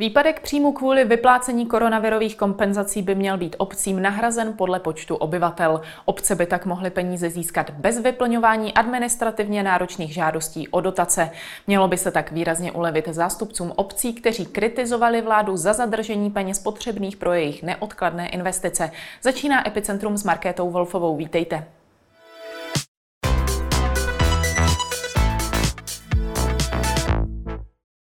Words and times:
Výpadek 0.00 0.40
příjmu 0.40 0.72
kvůli 0.72 1.04
vyplácení 1.04 1.66
koronavirových 1.66 2.36
kompenzací 2.36 3.02
by 3.02 3.14
měl 3.14 3.38
být 3.38 3.56
obcím 3.58 4.02
nahrazen 4.02 4.52
podle 4.52 4.80
počtu 4.80 5.16
obyvatel. 5.16 5.80
Obce 6.04 6.34
by 6.34 6.46
tak 6.46 6.66
mohly 6.66 6.90
peníze 6.90 7.30
získat 7.30 7.70
bez 7.70 8.00
vyplňování 8.00 8.74
administrativně 8.74 9.62
náročných 9.62 10.14
žádostí 10.14 10.68
o 10.68 10.80
dotace. 10.80 11.30
Mělo 11.66 11.88
by 11.88 11.96
se 11.96 12.10
tak 12.10 12.32
výrazně 12.32 12.72
ulevit 12.72 13.08
zástupcům 13.08 13.72
obcí, 13.76 14.14
kteří 14.14 14.46
kritizovali 14.46 15.22
vládu 15.22 15.56
za 15.56 15.72
zadržení 15.72 16.30
peněz 16.30 16.58
potřebných 16.58 17.16
pro 17.16 17.32
jejich 17.32 17.62
neodkladné 17.62 18.28
investice. 18.28 18.90
Začíná 19.22 19.68
Epicentrum 19.68 20.16
s 20.16 20.24
Markétou 20.24 20.70
Wolfovou. 20.70 21.16
Vítejte. 21.16 21.64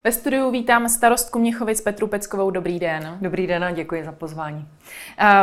Ve 0.05 0.13
studiu 0.13 0.51
vítám 0.51 0.89
starostku 0.89 1.39
Měchovic 1.39 1.81
Petru 1.81 2.07
Peckovou. 2.07 2.51
Dobrý 2.51 2.79
den. 2.79 3.19
Dobrý 3.21 3.47
den 3.47 3.65
a 3.65 3.71
děkuji 3.71 4.05
za 4.05 4.13
pozvání. 4.13 4.69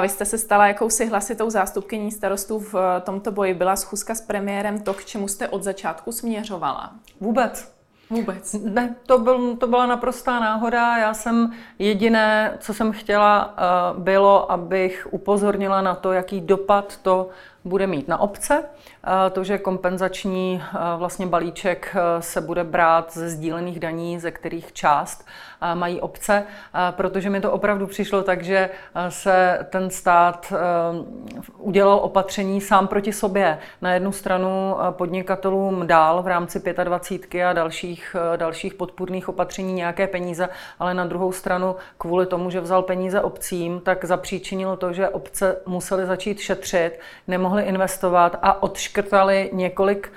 Vy 0.01 0.09
jste 0.09 0.25
se 0.25 0.37
stala 0.37 0.67
jakousi 0.67 1.05
hlasitou 1.05 1.49
zástupkyní 1.49 2.11
starostů 2.11 2.59
v 2.59 3.01
tomto 3.03 3.31
boji. 3.31 3.53
Byla 3.53 3.75
schůzka 3.75 4.15
s 4.15 4.21
premiérem 4.21 4.79
to, 4.79 4.93
k 4.93 5.05
čemu 5.05 5.27
jste 5.27 5.47
od 5.47 5.63
začátku 5.63 6.11
směřovala? 6.11 6.91
Vůbec. 7.19 7.79
Vůbec? 8.09 8.53
Ne, 8.63 8.95
to, 9.05 9.19
byl, 9.19 9.55
to 9.55 9.67
byla 9.67 9.85
naprostá 9.85 10.39
náhoda. 10.39 10.97
Já 10.97 11.13
jsem 11.13 11.53
jediné, 11.79 12.57
co 12.59 12.73
jsem 12.73 12.91
chtěla, 12.91 13.53
eh, 13.57 13.99
bylo, 13.99 14.51
abych 14.51 15.07
upozornila 15.11 15.81
na 15.81 15.95
to, 15.95 16.11
jaký 16.11 16.41
dopad 16.41 16.97
to 16.97 17.29
bude 17.63 17.87
mít 17.87 18.07
na 18.07 18.19
obce. 18.19 18.63
To, 19.31 19.43
že 19.43 19.57
kompenzační 19.57 20.63
vlastně 20.97 21.27
balíček 21.27 21.95
se 22.19 22.41
bude 22.41 22.63
brát 22.63 23.13
ze 23.13 23.29
sdílených 23.29 23.79
daní, 23.79 24.19
ze 24.19 24.31
kterých 24.31 24.73
část 24.73 25.25
mají 25.73 26.01
obce, 26.01 26.43
protože 26.91 27.29
mi 27.29 27.41
to 27.41 27.51
opravdu 27.51 27.87
přišlo 27.87 28.23
tak, 28.23 28.43
že 28.43 28.69
se 29.09 29.67
ten 29.69 29.89
stát 29.89 30.53
udělal 31.57 31.99
opatření 32.01 32.61
sám 32.61 32.87
proti 32.87 33.13
sobě. 33.13 33.59
Na 33.81 33.93
jednu 33.93 34.11
stranu 34.11 34.75
podnikatelům 34.91 35.87
dál 35.87 36.23
v 36.23 36.27
rámci 36.27 36.61
25 36.83 37.45
a 37.45 37.53
dalších, 37.53 38.15
dalších 38.35 38.73
podpůrných 38.73 39.29
opatření 39.29 39.73
nějaké 39.73 40.07
peníze, 40.07 40.49
ale 40.79 40.93
na 40.93 41.05
druhou 41.05 41.31
stranu 41.31 41.75
kvůli 41.97 42.25
tomu, 42.25 42.49
že 42.49 42.61
vzal 42.61 42.81
peníze 42.81 43.21
obcím, 43.21 43.79
tak 43.79 44.05
zapříčinilo 44.05 44.77
to, 44.77 44.93
že 44.93 45.09
obce 45.09 45.57
musely 45.65 46.05
začít 46.05 46.39
šetřit, 46.39 46.99
nemohly 47.49 47.63
investovat 47.63 48.35
a 48.41 48.63
odškrtali 48.63 49.49
několik 49.53 50.11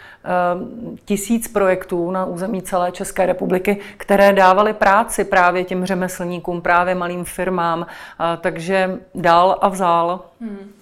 tisíc 1.04 1.48
projektů 1.48 2.10
na 2.10 2.24
území 2.24 2.62
celé 2.62 2.92
České 2.92 3.26
republiky, 3.26 3.80
které 3.96 4.32
dávaly 4.32 4.72
práci 4.72 5.24
právě 5.24 5.64
těm 5.64 5.84
řemeslníkům, 5.84 6.62
právě 6.62 6.94
malým 6.94 7.24
firmám. 7.24 7.86
Takže 8.40 8.98
dál 9.14 9.58
a 9.60 9.68
vzal. 9.68 10.20
Hmm. 10.40 10.72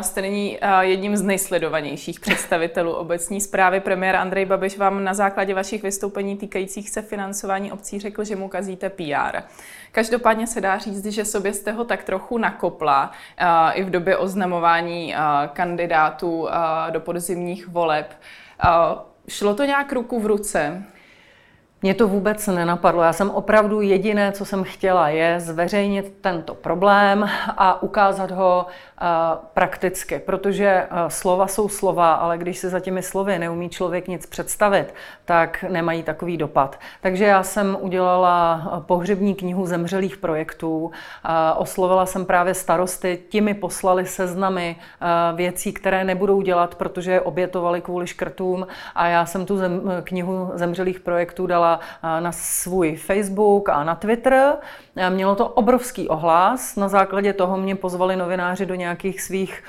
Jste 0.00 0.22
nyní 0.22 0.58
jedním 0.80 1.16
z 1.16 1.22
nejsledovanějších 1.22 2.20
představitelů 2.20 2.92
obecní 2.92 3.40
zprávy. 3.40 3.80
Premiér 3.80 4.16
Andrej 4.16 4.44
Babiš 4.44 4.78
vám 4.78 5.04
na 5.04 5.14
základě 5.14 5.54
vašich 5.54 5.82
vystoupení 5.82 6.36
týkajících 6.36 6.90
se 6.90 7.02
financování 7.02 7.72
obcí 7.72 8.00
řekl, 8.00 8.24
že 8.24 8.36
mu 8.36 8.48
kazíte 8.48 8.90
PR. 8.90 9.42
Každopádně 9.92 10.46
se 10.46 10.60
dá 10.60 10.78
říct, 10.78 11.06
že 11.06 11.24
sobě 11.24 11.52
jste 11.52 11.72
ho 11.72 11.84
tak 11.84 12.04
trochu 12.04 12.38
nakopla 12.38 13.10
i 13.72 13.84
v 13.84 13.90
době 13.90 14.16
oznamování 14.16 15.14
kandidátů 15.52 16.48
do 16.90 17.00
podzimních 17.00 17.68
voleb. 17.68 18.14
Šlo 19.28 19.54
to 19.54 19.64
nějak 19.64 19.92
ruku 19.92 20.20
v 20.20 20.26
ruce? 20.26 20.82
Mě 21.82 21.94
to 21.94 22.08
vůbec 22.08 22.46
nenapadlo. 22.46 23.02
Já 23.02 23.12
jsem 23.12 23.30
opravdu 23.30 23.80
jediné, 23.80 24.32
co 24.32 24.44
jsem 24.44 24.64
chtěla, 24.64 25.08
je 25.08 25.40
zveřejnit 25.40 26.16
tento 26.20 26.54
problém 26.54 27.28
a 27.48 27.82
ukázat 27.82 28.30
ho 28.30 28.66
prakticky, 29.54 30.18
protože 30.18 30.86
slova 31.08 31.46
jsou 31.46 31.68
slova, 31.68 32.14
ale 32.14 32.38
když 32.38 32.58
se 32.58 32.68
za 32.68 32.80
těmi 32.80 33.02
slovy 33.02 33.38
neumí 33.38 33.68
člověk 33.68 34.08
nic 34.08 34.26
představit, 34.26 34.94
tak 35.24 35.64
nemají 35.68 36.02
takový 36.02 36.36
dopad. 36.36 36.78
Takže 37.00 37.24
já 37.24 37.42
jsem 37.42 37.76
udělala 37.80 38.62
pohřební 38.86 39.34
knihu 39.34 39.66
zemřelých 39.66 40.16
projektů, 40.16 40.90
oslovila 41.56 42.06
jsem 42.06 42.24
právě 42.24 42.54
starosty, 42.54 43.22
ti 43.28 43.40
mi 43.40 43.54
poslali 43.54 44.06
seznamy 44.06 44.76
věcí, 45.34 45.72
které 45.72 46.04
nebudou 46.04 46.42
dělat, 46.42 46.74
protože 46.74 47.12
je 47.12 47.20
obětovali 47.20 47.80
kvůli 47.80 48.06
škrtům 48.06 48.66
a 48.94 49.06
já 49.06 49.26
jsem 49.26 49.46
tu 49.46 49.56
zem, 49.56 49.82
knihu 50.04 50.50
zemřelých 50.54 51.00
projektů 51.00 51.46
dala 51.46 51.65
na 52.20 52.32
svůj 52.32 52.96
Facebook 52.96 53.68
a 53.68 53.84
na 53.84 53.94
Twitter. 53.94 54.56
Mělo 55.10 55.34
to 55.34 55.48
obrovský 55.48 56.08
ohlas, 56.08 56.76
na 56.76 56.88
základě 56.88 57.32
toho 57.32 57.56
mě 57.56 57.74
pozvali 57.74 58.16
novináři 58.16 58.66
do 58.66 58.74
nějakých 58.74 59.22
svých 59.22 59.62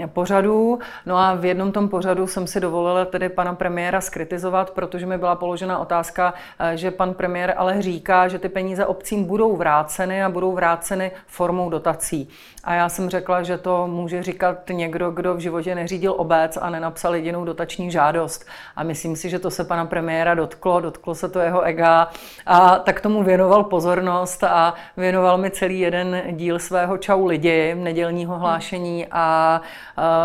uh, 0.00 0.06
pořadů. 0.06 0.78
No 1.06 1.16
a 1.16 1.34
v 1.34 1.44
jednom 1.44 1.72
tom 1.72 1.88
pořadu 1.88 2.26
jsem 2.26 2.46
si 2.46 2.60
dovolila 2.60 3.04
tedy 3.04 3.28
pana 3.28 3.54
premiéra 3.54 4.00
skritizovat, 4.00 4.70
protože 4.70 5.06
mi 5.06 5.18
byla 5.18 5.34
položena 5.34 5.78
otázka, 5.78 6.34
uh, 6.60 6.66
že 6.70 6.90
pan 6.90 7.14
premiér 7.14 7.54
ale 7.56 7.82
říká, 7.82 8.28
že 8.28 8.38
ty 8.38 8.48
peníze 8.48 8.86
obcím 8.86 9.24
budou 9.24 9.56
vráceny 9.56 10.24
a 10.24 10.28
budou 10.28 10.52
vráceny 10.52 11.10
formou 11.26 11.70
dotací. 11.70 12.28
A 12.64 12.74
já 12.74 12.88
jsem 12.88 13.10
řekla, 13.10 13.42
že 13.42 13.58
to 13.58 13.86
může 13.86 14.22
říkat 14.22 14.58
někdo, 14.72 15.10
kdo 15.10 15.34
v 15.34 15.38
životě 15.38 15.74
neřídil 15.74 16.14
obec 16.16 16.58
a 16.60 16.70
nenapsal 16.70 17.14
jedinou 17.14 17.44
dotační 17.44 17.90
žádost. 17.90 18.46
A 18.76 18.82
myslím 18.82 19.16
si, 19.16 19.30
že 19.30 19.38
to 19.38 19.50
se 19.50 19.64
pana 19.64 19.86
premiéra 19.86 20.34
dotklo, 20.34 20.80
dotklo 20.80 21.14
se 21.14 21.28
to 21.28 21.38
jeho 21.38 21.62
ega 21.62 22.08
a 22.46 22.76
tak 22.78 23.00
tomu 23.00 23.22
věnoval 23.22 23.64
pozornost 23.64 24.27
a 24.42 24.74
věnoval 24.96 25.38
mi 25.38 25.50
celý 25.50 25.80
jeden 25.80 26.22
díl 26.30 26.58
svého 26.58 26.98
Čau 26.98 27.26
lidi, 27.26 27.74
nedělního 27.74 28.38
hlášení 28.38 29.06
a 29.10 29.60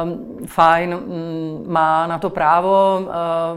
um, 0.03 0.47
fajn, 0.47 0.93
um, 0.93 1.63
má 1.67 2.07
na 2.07 2.19
to 2.19 2.29
právo, 2.29 2.99
uh, 3.01 3.09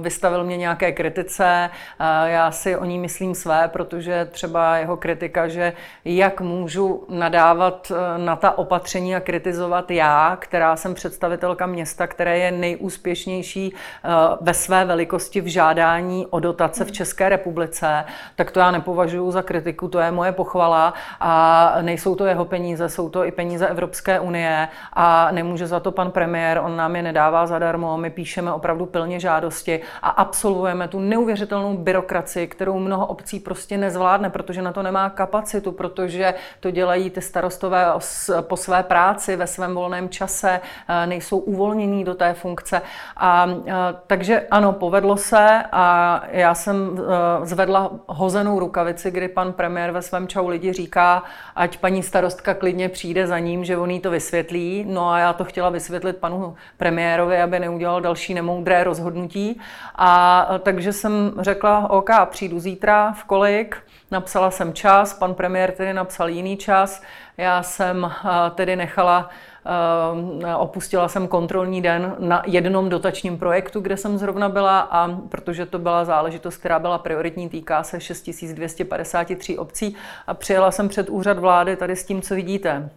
vystavil 0.03 0.45
mě 0.45 0.57
nějaké 0.57 0.93
kritice, 0.93 1.71
uh, 2.01 2.07
já 2.29 2.51
si 2.51 2.77
o 2.77 2.84
ní 2.84 2.99
myslím 2.99 3.34
své, 3.34 3.69
protože 3.69 4.29
třeba 4.31 4.77
jeho 4.77 4.97
kritika, 4.97 5.49
že 5.49 5.73
jak 6.05 6.41
můžu 6.41 7.05
nadávat 7.09 7.93
na 8.17 8.37
ta 8.37 8.59
opatření 8.59 9.17
a 9.17 9.21
kritizovat 9.21 9.91
já, 9.91 10.37
která 10.41 10.77
jsem 10.77 10.95
představitelka 10.95 11.67
města, 11.67 12.07
které 12.07 12.39
je 12.39 12.51
nejúspěšnější 12.51 13.75
ve 14.41 14.55
své 14.55 14.84
velikosti 14.84 15.41
v 15.41 15.47
žádání 15.47 16.27
o 16.31 16.41
dotace 16.41 16.84
v 16.84 16.93
České 16.93 17.28
republice, 17.28 18.05
tak 18.37 18.51
to 18.51 18.61
já 18.61 18.71
nepovažuji 18.71 19.31
za 19.31 19.43
kritiku, 19.43 19.89
to 19.89 19.99
je 19.99 20.11
moje 20.11 20.33
pochvala 20.36 20.94
a 21.20 21.72
nejsou 21.80 22.14
to 22.14 22.26
jeho 22.26 22.44
peníze, 22.44 22.88
jsou 22.88 23.08
to 23.08 23.24
i 23.24 23.30
peníze 23.30 23.69
Evropské 23.69 24.20
unie 24.20 24.69
a 24.92 25.28
nemůže 25.30 25.66
za 25.66 25.80
to 25.80 25.92
pan 25.92 26.10
premiér, 26.10 26.60
on 26.64 26.76
nám 26.76 26.97
je 26.97 27.02
nedává 27.02 27.47
zadarmo, 27.47 27.98
my 27.98 28.10
píšeme 28.10 28.52
opravdu 28.52 28.86
pilně 28.86 29.20
žádosti 29.20 29.80
a 30.02 30.08
absolvujeme 30.08 30.88
tu 30.88 31.00
neuvěřitelnou 31.00 31.76
byrokracii, 31.76 32.47
kterou 32.47 32.78
mnoho 32.78 33.06
obcí 33.06 33.41
prostě 33.41 33.78
nezvládne, 33.78 34.30
protože 34.30 34.62
na 34.62 34.72
to 34.72 34.82
nemá 34.82 35.10
kapacitu, 35.10 35.72
protože 35.72 36.34
to 36.60 36.70
dělají 36.70 37.10
ty 37.10 37.20
starostové 37.20 37.86
po 38.41 38.56
své 38.56 38.82
práci, 38.82 39.36
ve 39.36 39.47
svém 39.47 39.74
volném 39.74 40.08
čase, 40.08 40.60
eh, 40.88 41.06
nejsou 41.06 41.38
uvolnění 41.38 42.04
do 42.04 42.14
té 42.14 42.34
funkce. 42.34 42.82
A, 43.16 43.47
eh, 43.66 43.72
takže 44.06 44.47
ano, 44.50 44.72
povedlo 44.72 45.16
se 45.16 45.62
a 45.72 46.22
já 46.30 46.54
jsem 46.54 46.98
eh, 46.98 47.47
zvedla 47.47 47.91
hozenou 48.06 48.58
rukavici, 48.58 49.10
kdy 49.10 49.28
pan 49.28 49.53
premiér 49.53 49.91
ve 49.91 50.03
svém 50.03 50.25
čau 50.26 50.48
lidi 50.48 50.72
říká, 50.72 51.22
ať 51.56 51.78
paní 51.78 52.03
starostka 52.03 52.54
klidně 52.54 52.88
přijde 52.88 53.26
za 53.26 53.38
ním, 53.38 53.64
že 53.64 53.76
on 53.76 53.91
jí 53.91 54.00
to 54.00 54.10
vysvětlí. 54.10 54.84
No 54.88 55.10
a 55.10 55.19
já 55.19 55.32
to 55.32 55.44
chtěla 55.44 55.70
vysvětlit 55.70 56.16
panu 56.16 56.54
premiérovi, 56.77 57.41
aby 57.42 57.60
neudělal 57.60 58.01
další 58.01 58.34
nemoudré 58.34 58.84
rozhodnutí. 58.84 59.60
A 59.95 60.48
takže 60.62 60.92
jsem 60.92 61.34
řekla, 61.39 61.91
OK, 61.91 62.10
přijdu 62.27 62.59
zítra 62.59 63.12
v 63.12 63.24
kolik, 63.24 63.77
napsala 64.10 64.51
jsem 64.51 64.72
čas, 64.72 65.15
pan 65.15 65.34
premiér 65.34 65.72
tedy 65.72 65.95
napsal 65.95 66.28
jiný 66.28 66.56
čas. 66.56 67.03
Já 67.36 67.62
jsem 67.62 68.12
tedy 68.54 68.77
nechala 68.77 69.30
opustila 70.57 71.09
jsem 71.09 71.28
kontrolní 71.28 71.83
den 71.83 72.16
na 72.18 72.42
jednom 72.47 72.89
dotačním 72.89 73.39
projektu, 73.39 73.80
kde 73.80 73.97
jsem 73.97 74.18
zrovna 74.18 74.48
byla 74.48 74.80
a 74.80 75.09
protože 75.28 75.66
to 75.66 75.78
byla 75.78 76.04
záležitost, 76.04 76.57
která 76.57 76.78
byla 76.78 76.98
prioritní, 76.98 77.48
týká 77.48 77.83
se 77.83 78.01
6253 78.01 79.59
obcí 79.59 79.97
a 80.27 80.34
přijela 80.34 80.71
jsem 80.71 80.89
před 80.89 81.10
úřad 81.10 81.39
vlády 81.39 81.77
tady 81.77 81.97
s 81.97 82.04
tím, 82.04 82.22
co 82.22 82.34
vidíte. 82.34 82.91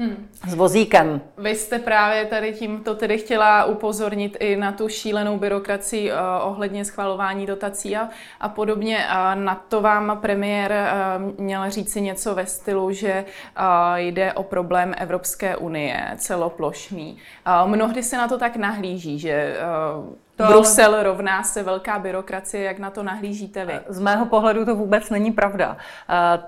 Hmm. 0.00 0.28
S 0.48 0.54
vozíkem. 0.54 1.20
Vy 1.38 1.54
jste 1.54 1.78
právě 1.78 2.24
tady 2.24 2.52
tímto 2.52 2.94
tedy 2.94 3.18
chtěla 3.18 3.64
upozornit 3.64 4.36
i 4.40 4.56
na 4.56 4.72
tu 4.72 4.88
šílenou 4.88 5.38
byrokracii 5.38 6.12
uh, 6.12 6.18
ohledně 6.42 6.84
schvalování 6.84 7.46
dotací 7.46 7.96
a, 7.96 8.08
a 8.40 8.48
podobně. 8.48 8.96
Uh, 8.96 9.42
na 9.42 9.54
to 9.54 9.80
vám 9.80 10.18
premiér 10.20 10.72
uh, 10.72 11.40
měl 11.40 11.70
říci 11.70 12.00
něco 12.00 12.34
ve 12.34 12.46
stylu, 12.46 12.92
že 12.92 13.24
uh, 13.58 13.96
jde 13.96 14.32
o 14.32 14.42
problém 14.42 14.94
Evropské 14.98 15.56
unie, 15.56 16.14
celoplošný. 16.16 17.16
Uh, 17.62 17.70
mnohdy 17.70 18.02
se 18.02 18.16
na 18.16 18.28
to 18.28 18.38
tak 18.38 18.56
nahlíží, 18.56 19.18
že 19.18 19.56
uh, 19.98 20.14
To 20.40 20.46
Brusel 20.46 20.94
ale... 20.94 21.02
rovná 21.02 21.42
se 21.42 21.62
velká 21.62 21.98
byrokracie, 21.98 22.64
jak 22.64 22.78
na 22.78 22.90
to 22.90 23.02
nahlížíte 23.02 23.64
vy? 23.64 23.80
Z 23.88 24.00
mého 24.00 24.26
pohledu 24.26 24.64
to 24.64 24.76
vůbec 24.76 25.10
není 25.10 25.32
pravda. 25.32 25.76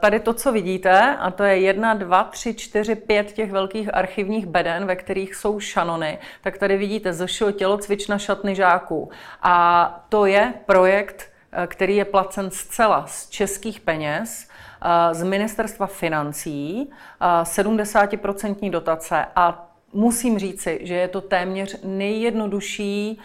Tady 0.01 0.21
to, 0.21 0.35
co 0.35 0.53
vidíte, 0.53 1.17
a 1.17 1.31
to 1.31 1.45
je 1.45 1.59
jedna, 1.59 1.95
dva, 1.95 2.25
tři, 2.25 2.55
čtyři, 2.55 2.95
pět 2.95 3.33
těch 3.33 3.53
velkých 3.53 3.95
archivních 3.95 4.47
beden, 4.47 4.87
ve 4.87 4.97
kterých 4.97 5.35
jsou 5.35 5.61
šanony, 5.61 6.19
tak 6.41 6.59
tady 6.59 6.77
vidíte 6.77 7.13
ZŠO 7.13 7.53
tělocvična 7.53 8.19
šatny 8.19 8.55
žáků. 8.55 9.11
A 9.43 10.07
to 10.09 10.27
je 10.27 10.55
projekt, 10.67 11.31
který 11.67 11.97
je 11.97 12.05
placen 12.05 12.51
zcela 12.51 13.05
z 13.07 13.29
českých 13.29 13.81
peněz, 13.81 14.49
z 15.13 15.23
ministerstva 15.23 15.87
financí, 15.87 16.91
70% 17.43 18.71
dotace 18.71 19.27
a 19.37 19.69
musím 19.93 20.39
říci, 20.39 20.81
že 20.83 20.95
je 20.95 21.09
to 21.09 21.21
téměř 21.21 21.81
nejjednodušší 21.85 23.21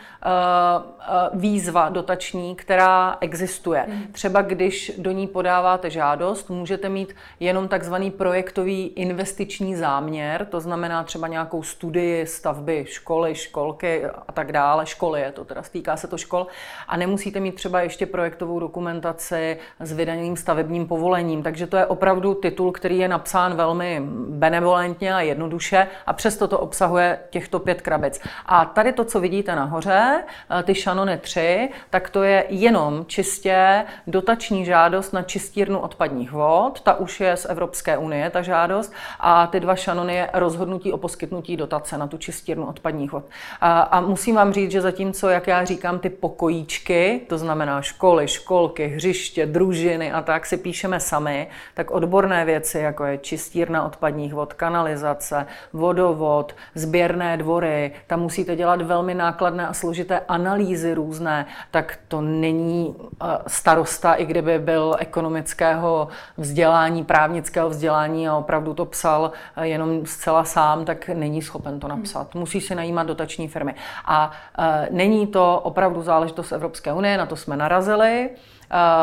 výzva 1.33 1.89
dotační, 1.89 2.55
která 2.55 3.17
existuje. 3.21 3.85
Mm. 3.87 4.03
Třeba 4.11 4.41
když 4.41 4.91
do 4.97 5.11
ní 5.11 5.27
podáváte 5.27 5.89
žádost, 5.89 6.49
můžete 6.49 6.89
mít 6.89 7.15
jenom 7.39 7.67
takzvaný 7.67 8.11
projektový 8.11 8.87
investiční 8.87 9.75
záměr, 9.75 10.45
to 10.45 10.59
znamená 10.59 11.03
třeba 11.03 11.27
nějakou 11.27 11.63
studii 11.63 12.25
stavby 12.27 12.85
školy, 12.87 13.35
školky 13.35 14.05
a 14.27 14.31
tak 14.31 14.51
dále. 14.51 14.85
Školy 14.85 15.21
je 15.21 15.31
to, 15.31 15.45
teda 15.45 15.61
týká 15.71 15.97
se 15.97 16.07
to 16.07 16.17
škol. 16.17 16.47
A 16.87 16.97
nemusíte 16.97 17.39
mít 17.39 17.55
třeba 17.55 17.81
ještě 17.81 18.05
projektovou 18.05 18.59
dokumentaci 18.59 19.57
s 19.79 19.91
vydaným 19.91 20.37
stavebním 20.37 20.87
povolením. 20.87 21.43
Takže 21.43 21.67
to 21.67 21.77
je 21.77 21.85
opravdu 21.85 22.33
titul, 22.33 22.71
který 22.71 22.97
je 22.97 23.07
napsán 23.07 23.55
velmi 23.55 24.01
benevolentně 24.29 25.15
a 25.15 25.21
jednoduše 25.21 25.87
a 26.05 26.13
přesto 26.13 26.47
to 26.47 26.57
to 26.57 26.63
obsahuje 26.63 27.19
těchto 27.29 27.59
pět 27.59 27.81
krabic. 27.81 28.19
A 28.45 28.65
tady 28.65 28.93
to, 28.93 29.05
co 29.05 29.19
vidíte 29.19 29.55
nahoře, 29.55 30.16
eh, 30.59 30.63
ty 30.63 30.75
šanony 30.75 31.17
3, 31.17 31.69
tak 31.89 32.09
to 32.09 32.23
je 32.23 32.45
jenom 32.49 33.05
čistě 33.07 33.85
dotační 34.07 34.65
žádost 34.65 35.11
na 35.11 35.21
čistírnu 35.21 35.79
odpadních 35.79 36.31
vod. 36.31 36.81
Ta 36.81 36.93
už 36.93 37.19
je 37.19 37.37
z 37.37 37.45
Evropské 37.45 37.97
unie, 37.97 38.29
ta 38.29 38.41
žádost. 38.41 38.93
A 39.19 39.47
ty 39.47 39.59
dva 39.59 39.75
šanony 39.75 40.15
je 40.15 40.29
rozhodnutí 40.33 40.93
o 40.93 40.97
poskytnutí 40.97 41.57
dotace 41.57 41.97
na 41.97 42.07
tu 42.07 42.17
čistírnu 42.17 42.65
odpadních 42.65 43.11
vod. 43.11 43.23
A, 43.61 43.81
a 43.81 44.01
musím 44.01 44.35
vám 44.35 44.53
říct, 44.53 44.71
že 44.71 44.81
zatímco, 44.81 45.29
jak 45.29 45.47
já 45.47 45.65
říkám, 45.65 45.99
ty 45.99 46.09
pokojíčky, 46.09 47.21
to 47.29 47.37
znamená 47.37 47.81
školy, 47.81 48.27
školky, 48.27 48.87
hřiště, 48.87 49.45
družiny 49.45 50.11
a 50.11 50.21
tak 50.21 50.45
si 50.45 50.57
píšeme 50.57 50.99
sami, 50.99 51.47
tak 51.73 51.91
odborné 51.91 52.45
věci, 52.45 52.79
jako 52.79 53.05
je 53.05 53.17
čistírna 53.17 53.85
odpadních 53.85 54.33
vod, 54.33 54.53
kanalizace, 54.53 55.45
vodovod, 55.73 56.55
sběrné 56.75 57.37
dvory, 57.37 57.91
tam 58.07 58.19
musíte 58.19 58.55
dělat 58.55 58.81
velmi 58.81 59.13
nákladné 59.13 59.67
a 59.67 59.73
složité 59.73 59.96
analýzy 60.27 60.93
různé, 60.93 61.45
tak 61.71 61.99
to 62.07 62.21
není 62.21 62.95
eh, 63.21 63.25
starosta, 63.47 64.13
i 64.13 64.25
kdyby 64.25 64.59
byl 64.59 64.95
ekonomického 64.99 66.07
vzdělání, 66.37 67.03
právnického 67.03 67.69
vzdělání 67.69 68.27
a 68.27 68.35
opravdu 68.35 68.73
to 68.73 68.85
psal 68.85 69.31
eh, 69.55 69.67
jenom 69.67 70.05
zcela 70.05 70.43
sám, 70.43 70.85
tak 70.85 71.09
není 71.09 71.41
schopen 71.41 71.79
to 71.79 71.87
napsat. 71.87 72.35
Musí 72.35 72.61
si 72.61 72.75
najímat 72.75 73.07
dotační 73.07 73.47
firmy. 73.47 73.75
A 74.05 74.31
eh, 74.59 74.87
není 74.91 75.27
to 75.27 75.59
opravdu 75.59 76.01
záležitost 76.01 76.51
Evropské 76.51 76.93
unie, 76.93 77.17
na 77.17 77.25
to 77.25 77.35
jsme 77.35 77.57
narazili. 77.57 78.29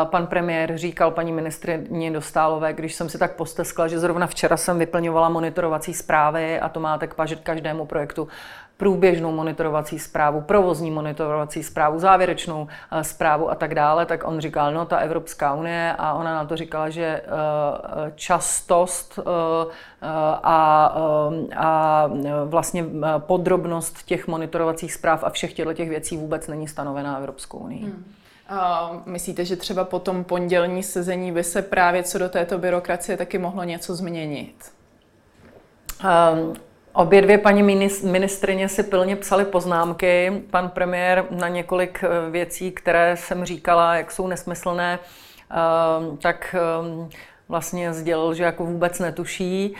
Pan 0.03 0.27
premiér 0.27 0.77
říkal 0.77 1.11
paní 1.11 1.31
ministrině 1.31 2.11
Dostálové, 2.11 2.73
když 2.73 2.95
jsem 2.95 3.09
si 3.09 3.17
tak 3.17 3.35
posteskla, 3.35 3.87
že 3.87 3.99
zrovna 3.99 4.27
včera 4.27 4.57
jsem 4.57 4.79
vyplňovala 4.79 5.29
monitorovací 5.29 5.93
zprávy 5.93 6.59
a 6.59 6.69
to 6.69 6.79
máte 6.79 7.07
k 7.07 7.15
každému 7.43 7.85
projektu 7.85 8.27
průběžnou 8.77 9.31
monitorovací 9.31 9.99
zprávu, 9.99 10.41
provozní 10.41 10.91
monitorovací 10.91 11.63
zprávu, 11.63 11.99
závěrečnou 11.99 12.67
eh, 12.91 13.03
zprávu 13.03 13.51
a 13.51 13.55
tak 13.55 13.75
dále, 13.75 14.05
tak 14.05 14.27
on 14.27 14.39
říkal, 14.39 14.73
no 14.73 14.85
ta 14.85 14.97
Evropská 14.97 15.53
unie 15.53 15.95
a 15.97 16.13
ona 16.13 16.35
na 16.35 16.45
to 16.45 16.55
říkala, 16.55 16.89
že 16.89 17.03
eh, 17.05 17.21
častost 18.15 19.19
eh, 19.19 19.25
a, 20.43 20.95
a 21.55 22.09
vlastně 22.45 22.85
podrobnost 23.17 24.03
těch 24.03 24.27
monitorovacích 24.27 24.93
zpráv 24.93 25.23
a 25.23 25.29
všech 25.29 25.53
těchto 25.53 25.73
těch 25.73 25.89
věcí 25.89 26.17
vůbec 26.17 26.47
není 26.47 26.67
stanovená 26.67 27.17
Evropskou 27.17 27.57
unii. 27.57 27.83
Hmm. 27.83 28.05
Myslíte, 29.05 29.45
že 29.45 29.55
třeba 29.55 29.83
po 29.83 29.99
tom 29.99 30.23
pondělní 30.23 30.83
sezení 30.83 31.31
by 31.31 31.43
se 31.43 31.61
právě 31.61 32.03
co 32.03 32.17
do 32.17 32.29
této 32.29 32.57
byrokracie 32.57 33.17
taky 33.17 33.37
mohlo 33.37 33.63
něco 33.63 33.95
změnit? 33.95 34.55
Um, 36.03 36.53
obě 36.93 37.21
dvě 37.21 37.37
paní 37.37 37.63
ministrině 38.03 38.69
si 38.69 38.83
pilně 38.83 39.15
psali 39.15 39.45
poznámky. 39.45 40.43
Pan 40.51 40.69
premiér 40.69 41.25
na 41.29 41.47
několik 41.47 42.03
eh, 42.03 42.29
věcí, 42.29 42.71
které 42.71 43.17
jsem 43.17 43.45
říkala, 43.45 43.95
jak 43.95 44.11
jsou 44.11 44.27
nesmyslné, 44.27 44.99
um, 45.99 46.17
tak 46.17 46.55
um, 46.81 47.09
vlastně 47.49 47.93
sdělil, 47.93 48.33
že 48.33 48.43
jako 48.43 48.65
vůbec 48.65 48.99
netuší. 48.99 49.75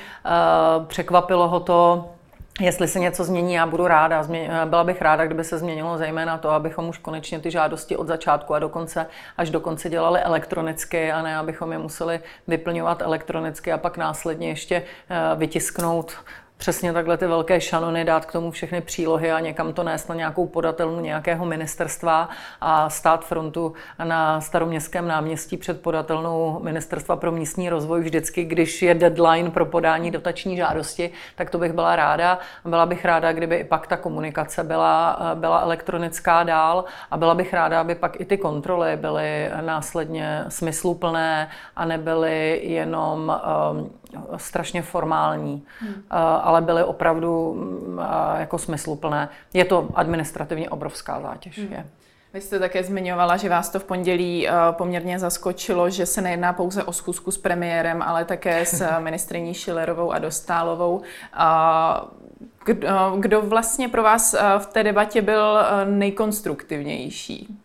Překvapilo 0.88 1.48
ho 1.48 1.60
to, 1.60 2.10
Jestli 2.62 2.88
se 2.88 3.00
něco 3.00 3.24
změní, 3.24 3.54
já 3.54 3.66
budu 3.66 3.88
ráda. 3.88 4.28
Byla 4.66 4.84
bych 4.84 5.02
ráda, 5.02 5.26
kdyby 5.26 5.44
se 5.44 5.58
změnilo 5.58 5.98
zejména 5.98 6.38
to, 6.38 6.50
abychom 6.50 6.90
už 6.90 6.98
konečně 6.98 7.40
ty 7.40 7.52
žádosti 7.52 7.98
od 7.98 8.08
začátku 8.08 8.54
a 8.54 8.60
dokonce 8.60 9.08
až 9.38 9.50
do 9.50 9.60
konce 9.60 9.90
dělali 9.90 10.20
elektronicky 10.20 11.12
a 11.12 11.22
ne 11.22 11.38
abychom 11.38 11.72
je 11.72 11.78
museli 11.78 12.20
vyplňovat 12.48 13.02
elektronicky 13.02 13.72
a 13.72 13.78
pak 13.78 13.98
následně 13.98 14.48
ještě 14.48 14.76
eh, 14.76 15.36
vytisknout 15.36 16.18
přesně 16.58 16.94
takhle 16.94 17.18
ty 17.18 17.28
velké 17.28 17.62
šanony, 17.62 18.06
dát 18.06 18.26
k 18.26 18.32
tomu 18.32 18.52
všechny 18.52 18.82
přílohy 18.82 19.32
a 19.32 19.40
někam 19.40 19.74
to 19.74 19.84
nést 19.84 20.10
na 20.10 20.16
nějakou 20.16 20.48
podatelnu 20.48 21.00
nějakého 21.00 21.46
ministerstva 21.46 22.30
a 22.62 22.90
stát 22.90 23.26
frontu 23.26 23.74
na 24.04 24.42
staroměstském 24.42 25.08
náměstí 25.08 25.58
před 25.58 25.82
podatelnou 25.82 26.60
ministerstva 26.64 27.16
pro 27.16 27.32
místní 27.32 27.70
rozvoj 27.70 28.02
vždycky, 28.02 28.44
když 28.44 28.82
je 28.82 28.96
deadline 28.96 29.52
pro 29.52 29.66
podání 29.66 30.12
dotační 30.12 30.58
žádosti, 30.58 31.12
tak 31.36 31.50
to 31.50 31.58
bych 31.58 31.74
byla 31.74 31.96
ráda. 31.96 32.40
Byla 32.66 32.86
bych 32.86 33.06
ráda, 33.06 33.34
kdyby 33.34 33.56
i 33.56 33.64
pak 33.64 33.88
ta 33.88 33.98
komunikace 33.98 34.64
byla, 34.64 35.20
byla 35.34 35.60
elektronická 35.60 36.44
dál 36.44 36.86
a 37.12 37.18
byla 37.18 37.36
bych 37.36 37.54
ráda, 37.54 37.82
aby 37.82 37.96
pak 37.96 38.20
i 38.20 38.26
ty 38.26 38.38
kontroly 38.38 38.98
byly 38.98 39.50
následně 39.62 40.46
smysluplné 40.50 41.50
a 41.76 41.86
nebyly 41.86 42.62
jenom 42.64 43.42
um, 43.72 43.92
strašně 44.38 44.82
formální, 44.82 45.64
hmm. 45.80 46.04
ale 46.42 46.62
byly 46.62 46.84
opravdu 46.84 47.54
mm, 47.54 48.00
jako 48.38 48.58
smysluplné. 48.58 49.30
Je 49.54 49.66
to 49.66 49.88
administrativně 49.96 50.70
obrovská 50.70 51.22
zátěž. 51.22 51.58
Hmm. 51.60 51.74
Je. 51.74 51.86
Vy 52.34 52.42
jste 52.42 52.60
také 52.60 52.84
zmiňovala, 52.84 53.38
že 53.38 53.50
vás 53.50 53.70
to 53.70 53.80
v 53.80 53.84
pondělí 53.84 54.48
poměrně 54.72 55.20
zaskočilo, 55.20 55.90
že 55.90 56.06
se 56.06 56.22
nejedná 56.22 56.54
pouze 56.54 56.84
o 56.84 56.94
schůzku 56.94 57.32
s 57.32 57.38
premiérem, 57.38 58.02
ale 58.02 58.26
také 58.26 58.66
s 58.66 58.88
ministriní 59.00 59.54
Šilerovou 59.54 60.12
a 60.12 60.20
Dostálovou. 60.20 61.02
Kdo, 62.66 62.88
kdo 63.20 63.42
vlastně 63.42 63.90
pro 63.90 64.04
vás 64.04 64.36
v 64.58 64.66
té 64.66 64.84
debatě 64.84 65.22
byl 65.22 65.60
nejkonstruktivnější? 65.86 67.58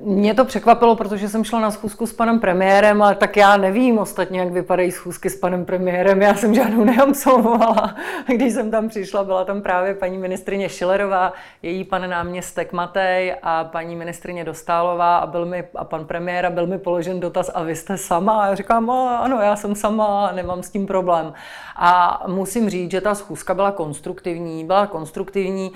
Mě 0.00 0.34
to 0.34 0.44
překvapilo, 0.44 0.96
protože 0.96 1.28
jsem 1.28 1.44
šla 1.44 1.60
na 1.60 1.70
schůzku 1.70 2.06
s 2.06 2.12
panem 2.12 2.40
premiérem, 2.40 3.02
ale 3.02 3.14
tak 3.14 3.36
já 3.36 3.56
nevím 3.56 3.98
ostatně, 3.98 4.40
jak 4.40 4.52
vypadají 4.52 4.92
schůzky 4.92 5.30
s 5.30 5.36
panem 5.36 5.64
premiérem. 5.64 6.22
Já 6.22 6.34
jsem 6.34 6.54
žádnou 6.54 6.84
neabsolvovala. 6.96 7.94
Když 8.26 8.52
jsem 8.52 8.70
tam 8.70 8.88
přišla, 8.88 9.24
byla 9.24 9.44
tam 9.44 9.62
právě 9.62 9.94
paní 9.94 10.18
ministrině 10.18 10.68
Šilerová, 10.68 11.32
její 11.62 11.84
pan 11.84 12.10
náměstek 12.10 12.72
Matej 12.72 13.34
a 13.42 13.64
paní 13.64 13.96
ministrině 13.96 14.44
Dostálová 14.44 15.18
a, 15.18 15.26
byl 15.26 15.46
mi, 15.46 15.64
a 15.74 15.84
pan 15.84 16.04
premiér 16.04 16.46
a 16.46 16.50
byl 16.50 16.66
mi 16.66 16.78
položen 16.78 17.20
dotaz, 17.20 17.50
a 17.54 17.62
vy 17.62 17.76
jste 17.76 17.96
sama? 17.96 18.42
A 18.42 18.46
já 18.46 18.54
říkám, 18.54 18.90
ano, 18.90 19.40
já 19.42 19.56
jsem 19.56 19.74
sama, 19.74 20.32
nemám 20.32 20.62
s 20.62 20.70
tím 20.70 20.86
problém. 20.86 21.32
A 21.76 22.22
musím 22.26 22.70
říct, 22.70 22.90
že 22.90 23.00
ta 23.00 23.14
schůzka 23.14 23.54
byla 23.54 23.72
konstruktivní, 23.72 24.64
byla 24.64 24.86
konstruktivní, 24.86 25.72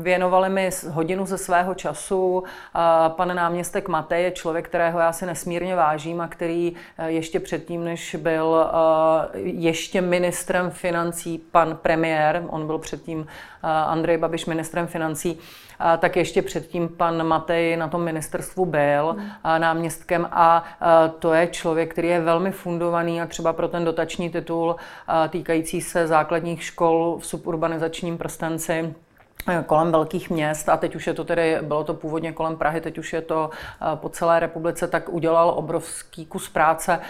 věnovali 0.00 0.48
mi 0.48 0.70
hodinu 0.90 1.26
ze 1.26 1.38
svého 1.38 1.74
času, 1.74 2.15
času. 2.16 2.42
Pan 3.08 3.36
náměstek 3.36 3.88
Matej 3.88 4.22
je 4.22 4.30
člověk, 4.30 4.68
kterého 4.68 5.00
já 5.00 5.12
si 5.12 5.26
nesmírně 5.26 5.76
vážím 5.76 6.20
a 6.20 6.28
který 6.28 6.72
eh, 6.98 7.10
ještě 7.10 7.40
předtím, 7.40 7.84
než 7.84 8.14
byl 8.14 8.70
eh, 9.34 9.38
ještě 9.38 10.00
ministrem 10.00 10.70
financí 10.70 11.38
pan 11.38 11.78
premiér, 11.82 12.44
on 12.48 12.66
byl 12.66 12.78
předtím 12.78 13.26
eh, 13.28 13.68
Andrej 13.68 14.18
Babiš 14.18 14.46
ministrem 14.46 14.86
financí, 14.86 15.38
tak 15.98 16.16
ještě 16.16 16.42
předtím 16.42 16.88
pan 16.88 17.26
Matej 17.26 17.76
na 17.76 17.88
tom 17.88 18.04
ministerstvu 18.04 18.66
byl 18.66 19.16
náměstkem 19.58 20.28
a 20.32 20.64
to 21.18 21.34
je 21.34 21.46
člověk, 21.46 21.92
který 21.92 22.08
je 22.08 22.20
velmi 22.20 22.50
fundovaný 22.50 23.22
a 23.22 23.26
třeba 23.26 23.52
pro 23.52 23.68
ten 23.68 23.84
dotační 23.84 24.30
titul 24.30 24.76
týkající 25.28 25.80
se 25.80 26.06
základních 26.06 26.62
škol 26.62 27.18
v 27.20 27.26
suburbanizačním 27.26 28.18
prstenci 28.18 28.94
kolem 29.66 29.92
velkých 29.92 30.30
měst 30.30 30.68
a 30.68 30.76
teď 30.76 30.96
už 30.96 31.06
je 31.06 31.14
to 31.14 31.24
tedy, 31.24 31.58
bylo 31.62 31.84
to 31.84 31.94
původně 31.94 32.32
kolem 32.32 32.56
Prahy, 32.56 32.80
teď 32.80 32.98
už 32.98 33.12
je 33.12 33.22
to 33.22 33.50
po 33.94 34.08
celé 34.08 34.40
republice, 34.40 34.88
tak 34.88 35.08
udělal 35.08 35.52
obrovský 35.56 36.26
kus 36.26 36.48
práce. 36.48 37.00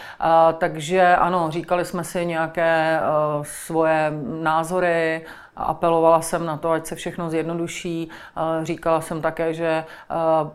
Takže 0.59 1.17
ano, 1.17 1.51
říkali 1.51 1.85
jsme 1.85 2.05
si 2.05 2.27
nějaké 2.27 3.01
svoje 3.43 4.13
názory, 4.41 5.27
apelovala 5.57 6.21
jsem 6.21 6.47
na 6.47 6.57
to, 6.57 6.71
ať 6.71 6.87
se 6.87 6.95
všechno 6.95 7.31
zjednoduší. 7.31 8.11
Říkala 8.63 9.01
jsem 9.01 9.23
také, 9.23 9.55
že 9.55 9.85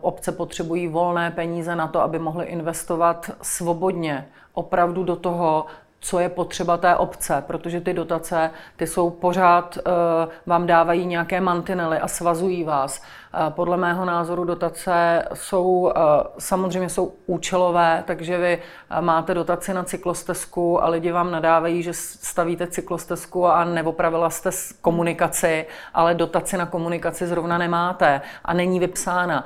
obce 0.00 0.32
potřebují 0.32 0.88
volné 0.88 1.30
peníze 1.30 1.76
na 1.76 1.88
to, 1.88 2.00
aby 2.00 2.18
mohly 2.18 2.46
investovat 2.46 3.30
svobodně 3.42 4.28
opravdu 4.54 5.04
do 5.04 5.16
toho, 5.16 5.66
co 6.02 6.18
je 6.18 6.28
potřeba 6.28 6.76
té 6.76 6.96
obce, 6.96 7.44
protože 7.46 7.80
ty 7.80 7.94
dotace, 7.94 8.50
ty 8.76 8.86
jsou 8.86 9.10
pořád, 9.10 9.78
uh, 9.86 10.32
vám 10.46 10.66
dávají 10.66 11.06
nějaké 11.06 11.40
mantinely 11.40 11.98
a 11.98 12.08
svazují 12.08 12.64
vás. 12.64 13.02
Podle 13.48 13.76
mého 13.76 14.04
názoru 14.04 14.44
dotace 14.44 15.24
jsou 15.34 15.92
samozřejmě 16.38 16.88
jsou 16.88 17.12
účelové, 17.26 18.04
takže 18.06 18.38
vy 18.38 18.58
máte 19.00 19.34
dotaci 19.34 19.74
na 19.74 19.84
cyklostezku 19.84 20.84
a 20.84 20.88
lidi 20.88 21.12
vám 21.12 21.30
nadávají, 21.30 21.82
že 21.82 21.92
stavíte 21.92 22.66
cyklostezku 22.66 23.46
a 23.46 23.64
neopravila 23.64 24.30
jste 24.30 24.50
komunikaci, 24.80 25.66
ale 25.94 26.14
dotaci 26.14 26.56
na 26.56 26.66
komunikaci 26.66 27.26
zrovna 27.26 27.58
nemáte 27.58 28.20
a 28.44 28.54
není 28.54 28.80
vypsána. 28.80 29.44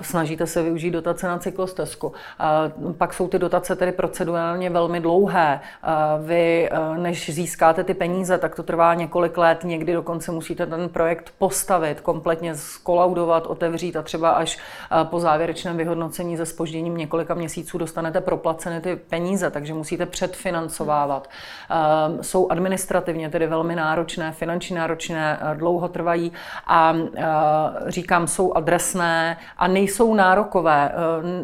Snažíte 0.00 0.46
se 0.46 0.62
využít 0.62 0.90
dotace 0.90 1.28
na 1.28 1.38
cyklostezku. 1.38 2.12
Pak 2.98 3.14
jsou 3.14 3.28
ty 3.28 3.38
dotace 3.38 3.76
tedy 3.76 3.92
procedurálně 3.92 4.70
velmi 4.70 5.00
dlouhé. 5.00 5.60
Vy, 6.22 6.70
než 6.96 7.34
získáte 7.34 7.84
ty 7.84 7.94
peníze, 7.94 8.38
tak 8.38 8.54
to 8.54 8.62
trvá 8.62 8.94
několik 8.94 9.38
let, 9.38 9.64
někdy 9.64 9.92
dokonce 9.92 10.32
musíte 10.32 10.66
ten 10.66 10.88
projekt 10.88 11.32
postavit, 11.38 12.00
kompletně 12.00 12.54
skolaudovat 12.54 13.25
vybudovat, 13.26 13.46
otevřít 13.46 13.96
a 13.96 14.02
třeba 14.02 14.30
až 14.30 14.58
eh, 14.58 15.04
po 15.04 15.20
závěrečném 15.20 15.76
vyhodnocení 15.76 16.36
se 16.36 16.46
spožděním 16.46 16.96
několika 16.96 17.34
měsíců 17.34 17.78
dostanete 17.78 18.20
proplácené 18.20 18.80
ty 18.80 18.96
peníze, 18.96 19.50
takže 19.50 19.74
musíte 19.74 20.06
předfinancovávat. 20.06 21.28
Eh, 21.28 22.22
jsou 22.22 22.48
administrativně 22.50 23.30
tedy 23.30 23.46
velmi 23.46 23.76
náročné, 23.76 24.32
finančně 24.32 24.78
náročné, 24.78 25.38
eh, 25.40 25.54
dlouho 25.54 25.88
trvají 25.88 26.32
a 26.66 26.94
říkám, 27.86 28.26
jsou 28.26 28.52
adresné 28.52 29.36
a 29.58 29.68
nejsou 29.68 30.14
nárokové, 30.14 30.92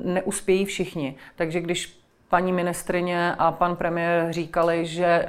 neuspějí 0.04 0.64
všichni. 0.64 1.16
Takže 1.36 1.60
když 1.60 2.01
paní 2.32 2.52
ministrině 2.52 3.34
a 3.38 3.52
pan 3.52 3.76
premiér 3.76 4.32
říkali, 4.32 4.86
že 4.86 5.06
eh, 5.06 5.28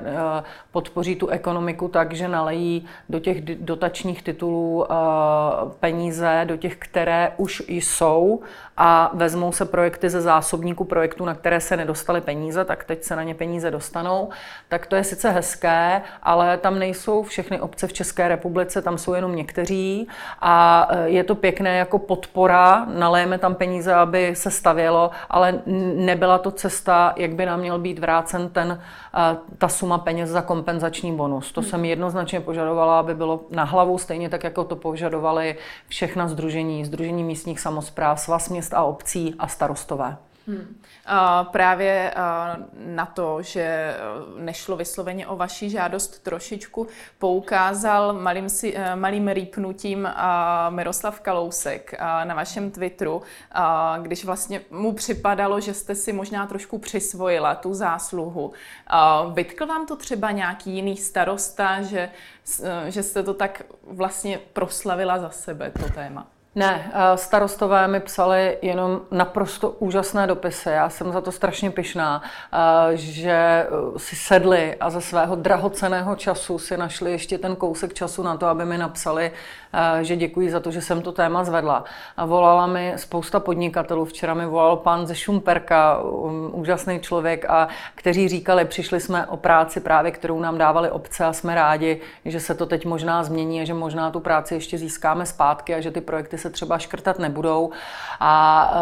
podpoří 0.72 1.16
tu 1.16 1.28
ekonomiku 1.28 1.88
tak, 1.88 2.14
že 2.14 2.28
nalejí 2.28 2.86
do 3.10 3.20
těch 3.20 3.42
dotačních 3.42 4.24
titulů 4.24 4.86
eh, 4.86 4.96
peníze, 5.80 6.42
do 6.48 6.58
těch, 6.58 6.76
které 6.78 7.32
už 7.38 7.64
jsou 7.68 8.42
a 8.78 9.12
vezmou 9.14 9.52
se 9.52 9.66
projekty 9.66 10.10
ze 10.10 10.22
zásobníku 10.22 10.84
projektů, 10.84 11.26
na 11.26 11.36
které 11.36 11.60
se 11.60 11.78
nedostaly 11.78 12.22
peníze, 12.22 12.66
tak 12.66 12.84
teď 12.84 13.04
se 13.04 13.16
na 13.16 13.24
ně 13.24 13.36
peníze 13.36 13.72
dostanou. 13.72 14.30
Tak 14.70 14.86
to 14.88 14.96
je 14.96 15.04
sice 15.04 15.32
hezké, 15.32 16.02
ale 16.24 16.58
tam 16.58 16.80
nejsou 16.80 17.24
všechny 17.24 17.62
obce 17.62 17.88
v 17.88 17.94
České 17.94 18.28
republice, 18.28 18.82
tam 18.82 18.98
jsou 18.98 19.14
jenom 19.14 19.36
někteří 19.36 20.08
a 20.42 20.88
eh, 20.90 21.10
je 21.10 21.24
to 21.24 21.36
pěkné 21.36 21.78
jako 21.78 22.00
podpora, 22.00 22.86
naléjeme 22.86 23.38
tam 23.38 23.56
peníze, 23.56 23.94
aby 23.94 24.36
se 24.36 24.52
stavělo, 24.52 25.12
ale 25.30 25.60
nebyla 25.96 26.38
to 26.38 26.52
cesta 26.52 26.93
cesta, 26.94 27.14
jak 27.18 27.36
by 27.36 27.46
nám 27.46 27.60
měl 27.60 27.80
být 27.80 28.00
vrácen 28.00 28.50
ten, 28.50 28.82
eh, 29.14 29.38
ta 29.58 29.68
suma 29.68 29.98
peněz 29.98 30.30
za 30.30 30.42
kompenzační 30.42 31.16
bonus. 31.16 31.52
To 31.52 31.62
jsem 31.62 31.86
jednoznačně 31.86 32.40
požadovala, 32.40 33.00
aby 33.00 33.16
bylo 33.16 33.42
na 33.50 33.64
hlavu, 33.64 33.98
stejně 33.98 34.30
tak, 34.30 34.44
jako 34.44 34.64
to 34.64 34.76
požadovali 34.76 35.56
všechna 35.88 36.28
združení, 36.28 36.86
združení 36.86 37.24
místních 37.24 37.60
samozpráv, 37.60 38.20
svaz 38.20 38.50
měst 38.50 38.74
a 38.74 38.84
obcí 38.84 39.36
a 39.40 39.48
starostové. 39.48 40.18
Hmm. 40.48 40.82
A 41.06 41.44
právě 41.44 42.14
na 42.76 43.06
to, 43.06 43.42
že 43.42 43.96
nešlo 44.38 44.78
vysloveně 44.78 45.28
o 45.28 45.36
vaši 45.36 45.70
žádost, 45.70 46.24
trošičku 46.24 46.88
poukázal 47.20 48.14
malým, 48.14 48.50
si, 48.50 48.76
e, 48.76 48.96
malým 48.96 49.28
rýpnutím 49.28 50.10
Miroslav 50.70 51.20
Kalousek 51.20 51.94
na 52.24 52.36
vašem 52.36 52.72
Twitteru, 52.72 53.22
když 54.02 54.26
vlastně 54.26 54.62
mu 54.72 54.94
připadalo, 54.94 55.60
že 55.60 55.74
jste 55.74 55.96
si 55.96 56.14
možná 56.14 56.48
trošku 56.48 56.78
přisvojila 56.78 57.56
tu 57.56 57.74
zásluhu. 57.74 58.54
Vytkl 59.34 59.66
vám 59.66 59.86
to 59.86 59.96
třeba 59.96 60.32
nějaký 60.32 60.72
jiný 60.72 60.98
starosta, 60.98 61.82
že, 61.82 62.10
e, 62.64 62.92
že 62.92 63.04
jste 63.04 63.24
to 63.24 63.34
tak 63.34 63.64
vlastně 63.84 64.40
proslavila 64.54 65.20
za 65.20 65.30
sebe, 65.30 65.72
to 65.72 65.94
téma? 65.94 66.33
Ne, 66.56 66.92
starostové 67.16 67.88
mi 67.88 68.00
psali 68.00 68.58
jenom 68.62 69.02
naprosto 69.12 69.70
úžasné 69.70 70.28
dopisy. 70.28 70.70
Já 70.70 70.90
jsem 70.90 71.12
za 71.12 71.22
to 71.22 71.32
strašně 71.32 71.72
pyšná, 71.72 72.22
eh, 72.54 72.98
že 72.98 73.32
eh, 73.32 73.68
si 73.98 74.16
sedli 74.16 74.76
a 74.76 74.90
ze 74.90 75.02
svého 75.02 75.36
drahoceného 75.36 76.16
času 76.16 76.60
si 76.60 76.78
našli 76.78 77.12
ještě 77.12 77.38
ten 77.38 77.56
kousek 77.56 77.94
času 77.94 78.24
na 78.24 78.38
to, 78.38 78.48
aby 78.48 78.66
mi 78.66 78.78
napsali, 78.78 79.32
že 80.02 80.16
děkuji 80.16 80.52
za 80.52 80.60
to, 80.60 80.72
že 80.72 80.82
jsem 80.82 81.02
to 81.02 81.12
téma 81.12 81.44
zvedla. 81.44 81.84
A 82.18 82.26
volala 82.26 82.68
mi 82.68 82.94
spousta 82.96 83.40
podnikatelů. 83.40 84.06
Včera 84.06 84.34
mi 84.34 84.46
volal 84.46 84.78
pan 84.78 85.08
ze 85.08 85.16
Šumperka, 85.16 86.02
um, 86.02 86.50
úžasný 86.54 87.00
člověk, 87.00 87.46
a 87.50 87.68
kteří 87.96 88.28
říkali, 88.28 88.66
přišli 88.66 89.00
jsme 89.00 89.26
o 89.26 89.38
práci 89.38 89.80
právě, 89.80 90.12
kterou 90.12 90.40
nám 90.40 90.58
dávali 90.58 90.92
obce 90.92 91.26
a 91.26 91.34
jsme 91.34 91.56
rádi, 91.56 92.02
že 92.26 92.40
se 92.40 92.56
to 92.56 92.66
teď 92.66 92.86
možná 92.86 93.24
změní 93.24 93.62
a 93.62 93.66
že 93.66 93.74
možná 93.74 94.12
tu 94.12 94.20
práci 94.20 94.54
ještě 94.54 94.78
získáme 94.78 95.26
zpátky 95.26 95.76
a 95.76 95.82
že 95.82 95.92
ty 95.92 96.02
projekty 96.02 96.38
se 96.38 96.50
třeba 96.50 96.78
škrtat 96.78 97.20
nebudou. 97.20 97.72
A, 98.20 98.74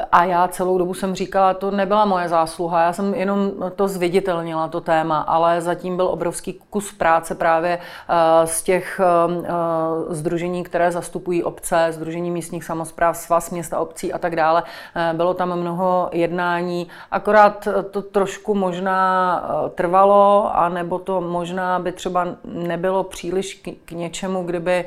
eh, 0.00 0.06
a 0.12 0.24
já 0.24 0.48
celou 0.48 0.78
dobu 0.78 0.94
jsem 0.94 1.14
říkala, 1.14 1.54
to 1.54 1.70
nebyla 1.70 2.04
moje 2.04 2.28
zásluha, 2.28 2.82
já 2.82 2.92
jsem 2.92 3.14
jenom 3.14 3.52
to 3.76 3.88
zviditelnila, 3.88 4.68
to 4.68 4.80
téma, 4.80 5.20
ale 5.20 5.60
zatím 5.60 5.96
byl 5.96 6.06
obrovský 6.06 6.60
kus 6.70 6.92
práce 6.92 7.34
právě 7.34 7.78
eh, 7.78 8.46
z 8.46 8.62
těch 8.62 9.00
eh, 9.00 10.14
združení, 10.32 10.64
které 10.64 10.92
zastupují 10.92 11.44
obce, 11.44 11.86
združení 11.90 12.30
místních 12.30 12.64
samozpráv, 12.64 13.16
svaz 13.16 13.50
města 13.50 13.80
obcí 13.80 14.12
a 14.12 14.18
tak 14.18 14.36
dále. 14.36 14.62
Bylo 15.12 15.34
tam 15.34 15.56
mnoho 15.56 16.08
jednání, 16.12 16.88
akorát 17.10 17.68
to 17.90 18.02
trošku 18.02 18.54
možná 18.54 19.44
trvalo, 19.74 20.50
a 20.54 20.68
nebo 20.68 20.98
to 20.98 21.20
možná 21.20 21.78
by 21.78 21.92
třeba 21.92 22.26
nebylo 22.44 23.04
příliš 23.04 23.62
k, 23.84 23.92
něčemu, 23.92 24.42
kdyby 24.42 24.84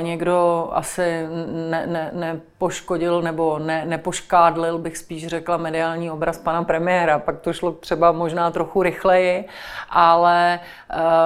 někdo 0.00 0.68
asi 0.72 1.26
ne, 1.70 1.86
ne, 1.86 2.10
nepoškodil 2.12 3.22
nebo 3.22 3.58
ne, 3.58 3.84
nepoškádlil, 3.84 4.78
bych 4.78 4.98
spíš 4.98 5.26
řekla, 5.26 5.56
mediální 5.56 6.10
obraz 6.10 6.38
pana 6.38 6.64
premiéra. 6.64 7.18
Pak 7.18 7.40
to 7.40 7.52
šlo 7.52 7.72
třeba 7.72 8.12
možná 8.12 8.50
trochu 8.50 8.82
rychleji, 8.82 9.44
ale 9.90 10.60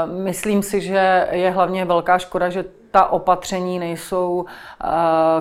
myslím 0.06 0.62
si, 0.62 0.80
že 0.80 1.28
je 1.30 1.50
hlavně 1.50 1.84
velká 1.84 2.18
škoda, 2.18 2.48
že 2.48 2.64
ta 2.90 3.06
opatření 3.06 3.78
nejsou 3.78 4.44
eh, 4.44 4.86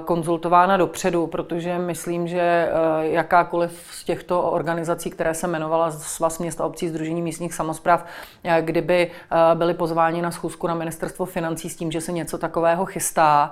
konzultována 0.06 0.77
dopředu, 0.77 1.27
protože 1.27 1.77
myslím, 1.77 2.27
že 2.27 2.42
eh, 2.42 2.72
jakákoliv 3.01 3.88
z 3.92 4.04
těchto 4.04 4.42
organizací, 4.42 5.10
které 5.10 5.34
se 5.34 5.48
jmenovala 5.48 5.92
Svaz 5.92 6.39
měst 6.39 6.62
a 6.62 6.66
obcí 6.66 6.89
Združení 6.89 7.22
místních 7.22 7.54
samozpráv, 7.54 8.06
eh, 8.44 8.62
kdyby 8.62 9.12
byli 9.54 9.74
pozváni 9.74 10.22
na 10.22 10.32
schůzku 10.32 10.68
na 10.68 10.74
ministerstvo 10.74 11.25
financí 11.25 11.70
s 11.70 11.75
tím, 11.75 11.92
že 11.92 12.01
se 12.01 12.12
něco 12.12 12.38
takového 12.38 12.86
chystá, 12.86 13.51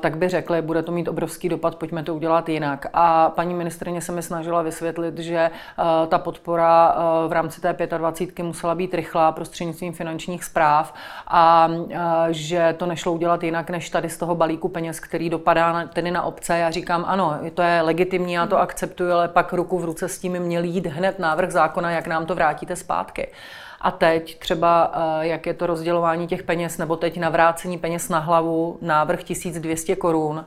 tak 0.00 0.18
by 0.18 0.28
řekli, 0.28 0.62
bude 0.62 0.82
to 0.82 0.92
mít 0.92 1.08
obrovský 1.08 1.48
dopad, 1.48 1.74
pojďme 1.76 2.02
to 2.02 2.14
udělat 2.14 2.48
jinak. 2.48 2.86
A 2.92 3.30
paní 3.30 3.54
ministrině 3.54 4.00
se 4.00 4.12
mi 4.12 4.22
snažila 4.22 4.62
vysvětlit, 4.62 5.18
že 5.18 5.50
ta 6.08 6.18
podpora 6.18 6.96
v 7.28 7.32
rámci 7.32 7.60
té 7.60 7.76
25 7.98 8.44
musela 8.44 8.74
být 8.74 8.94
rychlá 8.94 9.32
prostřednictvím 9.32 9.92
finančních 9.92 10.44
zpráv 10.44 10.94
a 11.28 11.68
že 12.30 12.74
to 12.78 12.86
nešlo 12.86 13.12
udělat 13.20 13.42
jinak, 13.42 13.70
než 13.70 13.90
tady 13.90 14.08
z 14.08 14.16
toho 14.16 14.34
balíku 14.34 14.68
peněz, 14.68 15.00
který 15.00 15.30
dopadá 15.30 15.72
na, 15.72 15.86
tedy 15.86 16.10
na 16.10 16.22
obce. 16.22 16.58
Já 16.58 16.70
říkám, 16.70 17.04
ano, 17.08 17.38
to 17.54 17.62
je 17.62 17.82
legitimní, 17.82 18.32
já 18.32 18.46
to 18.46 18.54
hmm. 18.54 18.62
akceptuji, 18.62 19.12
ale 19.12 19.28
pak 19.28 19.52
ruku 19.52 19.78
v 19.78 19.84
ruce 19.84 20.08
s 20.08 20.18
tím 20.18 20.38
měl 20.38 20.64
jít 20.64 20.86
hned 20.86 21.18
návrh 21.18 21.50
zákona, 21.50 21.90
jak 21.90 22.06
nám 22.06 22.26
to 22.26 22.34
vrátíte 22.34 22.76
zpátky. 22.76 23.28
A 23.80 23.90
teď 23.90 24.38
třeba, 24.38 24.92
eh, 24.94 25.26
jak 25.26 25.46
je 25.46 25.54
to 25.54 25.66
rozdělování 25.66 26.26
těch 26.26 26.42
peněz, 26.42 26.78
nebo 26.78 26.96
teď 26.96 27.18
navrácení 27.18 27.78
peněz 27.78 28.08
na 28.08 28.18
hlavu, 28.18 28.78
návrh 28.82 29.22
1200 29.22 29.96
korun, 29.96 30.44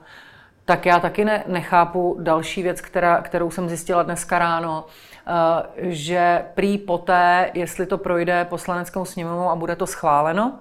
tak 0.66 0.86
já 0.86 1.00
taky 1.00 1.26
ne, 1.26 1.44
nechápu 1.48 2.18
další 2.20 2.64
věc, 2.64 2.82
která, 2.82 3.22
kterou 3.22 3.52
jsem 3.52 3.70
zjistila 3.70 4.04
dneska 4.04 4.40
ráno, 4.40 4.86
eh, 4.86 5.92
že 5.94 6.46
prý 6.54 6.78
poté, 6.78 7.52
jestli 7.54 7.86
to 7.86 7.98
projde 7.98 8.46
poslaneckou 8.50 9.06
sněmovou 9.06 9.50
a 9.50 9.56
bude 9.56 9.76
to 9.76 9.88
schváleno, 9.88 10.60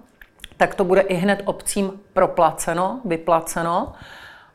tak 0.56 0.74
to 0.74 0.84
bude 0.84 1.00
i 1.00 1.14
hned 1.14 1.42
obcím 1.44 1.92
proplaceno, 2.12 3.00
vyplaceno, 3.04 3.92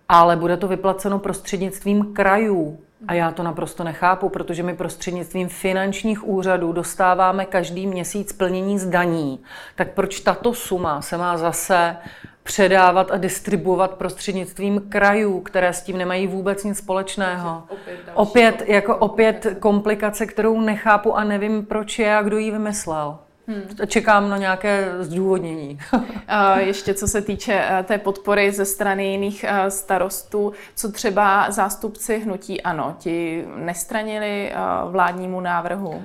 ale 0.09 0.35
bude 0.35 0.57
to 0.57 0.67
vyplaceno 0.67 1.19
prostřednictvím 1.19 2.13
krajů. 2.13 2.79
A 3.07 3.13
já 3.13 3.31
to 3.31 3.43
naprosto 3.43 3.83
nechápu, 3.83 4.29
protože 4.29 4.63
my 4.63 4.75
prostřednictvím 4.75 5.49
finančních 5.49 6.27
úřadů 6.27 6.71
dostáváme 6.71 7.45
každý 7.45 7.87
měsíc 7.87 8.33
plnění 8.33 8.79
zdaní. 8.79 9.39
Tak 9.75 9.91
proč 9.93 10.19
tato 10.19 10.53
suma 10.53 11.01
se 11.01 11.17
má 11.17 11.37
zase 11.37 11.97
předávat 12.43 13.11
a 13.11 13.17
distribuovat 13.17 13.91
prostřednictvím 13.91 14.81
krajů, 14.89 15.39
které 15.39 15.73
s 15.73 15.81
tím 15.81 15.97
nemají 15.97 16.27
vůbec 16.27 16.63
nic 16.63 16.77
společného. 16.77 17.63
Opět, 17.69 17.99
opět 18.13 18.63
jako 18.67 18.95
opět 18.95 19.47
komplikace, 19.59 20.25
kterou 20.25 20.61
nechápu 20.61 21.17
a 21.17 21.23
nevím, 21.23 21.65
proč 21.65 21.99
je 21.99 22.15
a 22.15 22.21
kdo 22.21 22.37
ji 22.37 22.51
vymyslel. 22.51 23.19
Hmm. 23.49 23.87
Čekám 23.87 24.29
na 24.29 24.37
nějaké 24.37 24.87
zdůvodnění. 24.99 25.79
Ještě 26.57 26.93
co 26.93 27.07
se 27.07 27.21
týče 27.21 27.63
eh, 27.69 27.83
té 27.83 27.97
podpory 27.97 28.51
ze 28.51 28.65
strany 28.65 29.11
jiných 29.11 29.45
eh, 29.47 29.71
starostů, 29.71 30.53
co 30.75 30.91
třeba 30.91 31.51
zástupci 31.51 32.19
hnutí 32.19 32.61
ANO, 32.61 32.95
ti 32.97 33.45
nestranili 33.55 34.51
eh, 34.51 34.55
vládnímu 34.85 35.41
návrhu? 35.41 36.01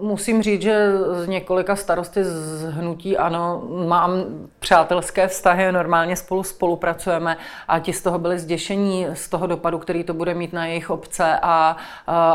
Musím 0.00 0.42
říct, 0.42 0.62
že 0.62 0.92
z 1.24 1.28
několika 1.28 1.76
starosty 1.76 2.24
z 2.24 2.64
hnutí 2.70 3.16
ANO 3.16 3.62
mám 3.88 4.10
přátelské 4.58 5.28
vztahy, 5.28 5.72
normálně 5.72 6.16
spolu 6.16 6.42
spolupracujeme 6.42 7.36
a 7.68 7.78
ti 7.78 7.92
z 7.92 8.02
toho 8.02 8.18
byli 8.18 8.38
zděšení 8.38 9.06
z 9.12 9.28
toho 9.28 9.46
dopadu, 9.46 9.78
který 9.78 10.04
to 10.04 10.14
bude 10.14 10.34
mít 10.34 10.52
na 10.52 10.66
jejich 10.66 10.90
obce 10.90 11.38
a, 11.42 11.76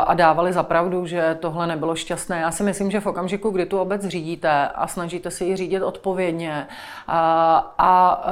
a 0.06 0.14
dávali 0.14 0.52
zapravdu, 0.52 1.06
že 1.06 1.36
tohle 1.40 1.66
nebylo 1.66 1.94
šťastné. 1.94 2.40
Já 2.40 2.50
si 2.50 2.62
myslím, 2.62 2.90
že 2.90 3.00
v 3.00 3.06
okamžiku, 3.06 3.50
kdy 3.50 3.66
tu 3.66 3.78
obec 3.78 4.06
řídí, 4.06 4.29
řídíte 4.30 4.68
a 4.74 4.86
snažíte 4.86 5.30
se 5.30 5.44
ji 5.44 5.56
řídit 5.56 5.82
odpovědně. 5.82 6.66
A, 7.08 7.74
a 7.78 8.24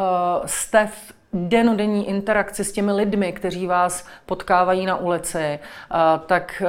jste 0.47 0.87
v 0.87 1.13
denodenní 1.33 2.09
interakci 2.09 2.65
s 2.65 2.73
těmi 2.73 2.93
lidmi, 2.93 3.33
kteří 3.33 3.67
vás 3.67 4.07
potkávají 4.27 4.87
na 4.87 4.97
ulici, 4.97 5.59
tak 6.27 6.63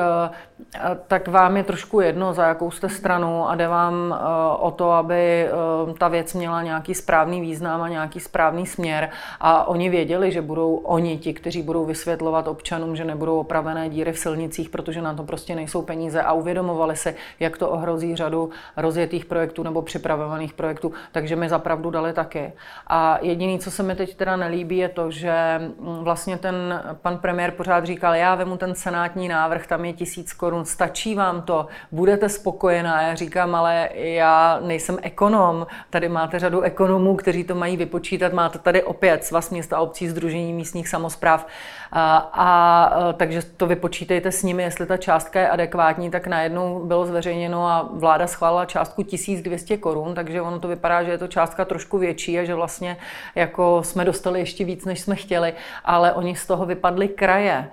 tak 1.08 1.28
vám 1.28 1.58
je 1.58 1.64
trošku 1.64 2.02
jedno, 2.02 2.34
za 2.34 2.48
jakou 2.48 2.72
jste 2.72 2.90
stranu 2.90 3.50
a 3.50 3.56
jde 3.56 3.68
vám 3.68 4.16
eh, 4.16 4.24
o 4.58 4.72
to, 4.72 4.92
aby 4.92 5.46
eh, 5.46 5.94
ta 5.98 6.08
věc 6.08 6.34
měla 6.34 6.64
nějaký 6.64 6.94
správný 6.94 7.42
význam 7.42 7.82
a 7.82 7.90
nějaký 7.90 8.20
správný 8.20 8.66
směr. 8.66 9.10
A 9.40 9.68
oni 9.68 9.90
věděli, 9.90 10.32
že 10.32 10.42
budou 10.42 10.76
oni 10.76 11.18
ti, 11.18 11.34
kteří 11.34 11.62
budou 11.62 11.86
vysvětlovat 11.86 12.48
občanům, 12.48 12.96
že 12.96 13.06
nebudou 13.06 13.40
opravené 13.40 13.90
díry 13.90 14.12
v 14.12 14.20
silnicích, 14.20 14.70
protože 14.70 15.02
na 15.02 15.14
to 15.14 15.24
prostě 15.24 15.56
nejsou 15.56 15.82
peníze. 15.82 16.22
A 16.22 16.34
uvědomovali 16.34 16.96
si, 16.96 17.16
jak 17.40 17.58
to 17.58 17.70
ohrozí 17.70 18.16
řadu 18.16 18.50
rozjetých 18.78 19.26
projektů 19.26 19.64
nebo 19.64 19.82
připravovaných 19.82 20.54
projektů, 20.54 20.94
takže 21.12 21.36
mi 21.36 21.50
zapravdu 21.50 21.90
dali 21.90 22.14
taky. 22.14 22.54
A 22.88 23.20
jediný, 23.22 23.60
co 23.60 23.72
se 23.72 23.84
mi 23.84 23.96
teď 23.96 24.16
teda 24.16 24.36
nelíbí, 24.36 24.78
je 24.78 24.90
to, 24.90 25.12
že 25.12 25.34
mm, 25.60 26.04
vlastně 26.04 26.38
ten 26.38 26.84
pan 27.02 27.18
premiér 27.18 27.52
pořád 27.52 27.86
říkal, 27.86 28.16
já 28.16 28.36
vemu 28.36 28.58
ten 28.58 28.76
senátní 28.76 29.28
návrh, 29.28 29.68
tam 29.68 29.86
je 29.86 29.94
tisíc 29.94 30.34
korun 30.34 30.49
korun, 30.50 30.66
stačí 30.66 31.16
vám 31.16 31.42
to, 31.42 31.68
budete 31.92 32.30
spokojená. 32.30 33.02
Já 33.02 33.16
říkám, 33.16 33.56
ale 33.56 33.90
já 33.94 34.60
nejsem 34.64 34.98
ekonom, 35.02 35.68
tady 35.90 36.10
máte 36.10 36.40
řadu 36.40 36.62
ekonomů, 36.62 37.16
kteří 37.16 37.44
to 37.44 37.56
mají 37.56 37.78
vypočítat, 37.78 38.34
máte 38.34 38.60
tady 38.60 38.84
opět 38.84 39.24
Svaz 39.24 39.50
města 39.50 39.78
a 39.78 39.80
obcí, 39.80 40.10
Združení 40.10 40.54
místních 40.54 40.88
samozpráv 40.88 41.46
a, 41.92 42.18
a 42.34 43.14
takže 43.14 43.42
to 43.58 43.68
vypočítejte 43.68 44.32
s 44.32 44.44
nimi, 44.44 44.64
jestli 44.64 44.86
ta 44.86 44.98
částka 44.98 45.40
je 45.40 45.50
adekvátní, 45.50 46.12
tak 46.12 46.28
najednou 46.28 46.86
bylo 46.86 47.06
zveřejněno 47.06 47.68
a 47.68 47.90
vláda 47.94 48.28
schválila 48.28 48.66
částku 48.66 49.04
1200 49.04 49.78
korun, 49.78 50.16
takže 50.16 50.42
ono 50.42 50.60
to 50.60 50.68
vypadá, 50.68 51.04
že 51.04 51.12
je 51.12 51.18
to 51.18 51.28
částka 51.28 51.66
trošku 51.66 51.98
větší 51.98 52.40
a 52.40 52.44
že 52.44 52.56
vlastně 52.56 52.98
jako 53.36 53.84
jsme 53.84 54.06
dostali 54.06 54.40
ještě 54.40 54.66
víc, 54.66 54.86
než 54.86 55.00
jsme 55.00 55.16
chtěli, 55.16 55.54
ale 55.86 56.14
oni 56.14 56.36
z 56.36 56.48
toho 56.48 56.66
vypadli 56.66 57.08
kraje. 57.08 57.70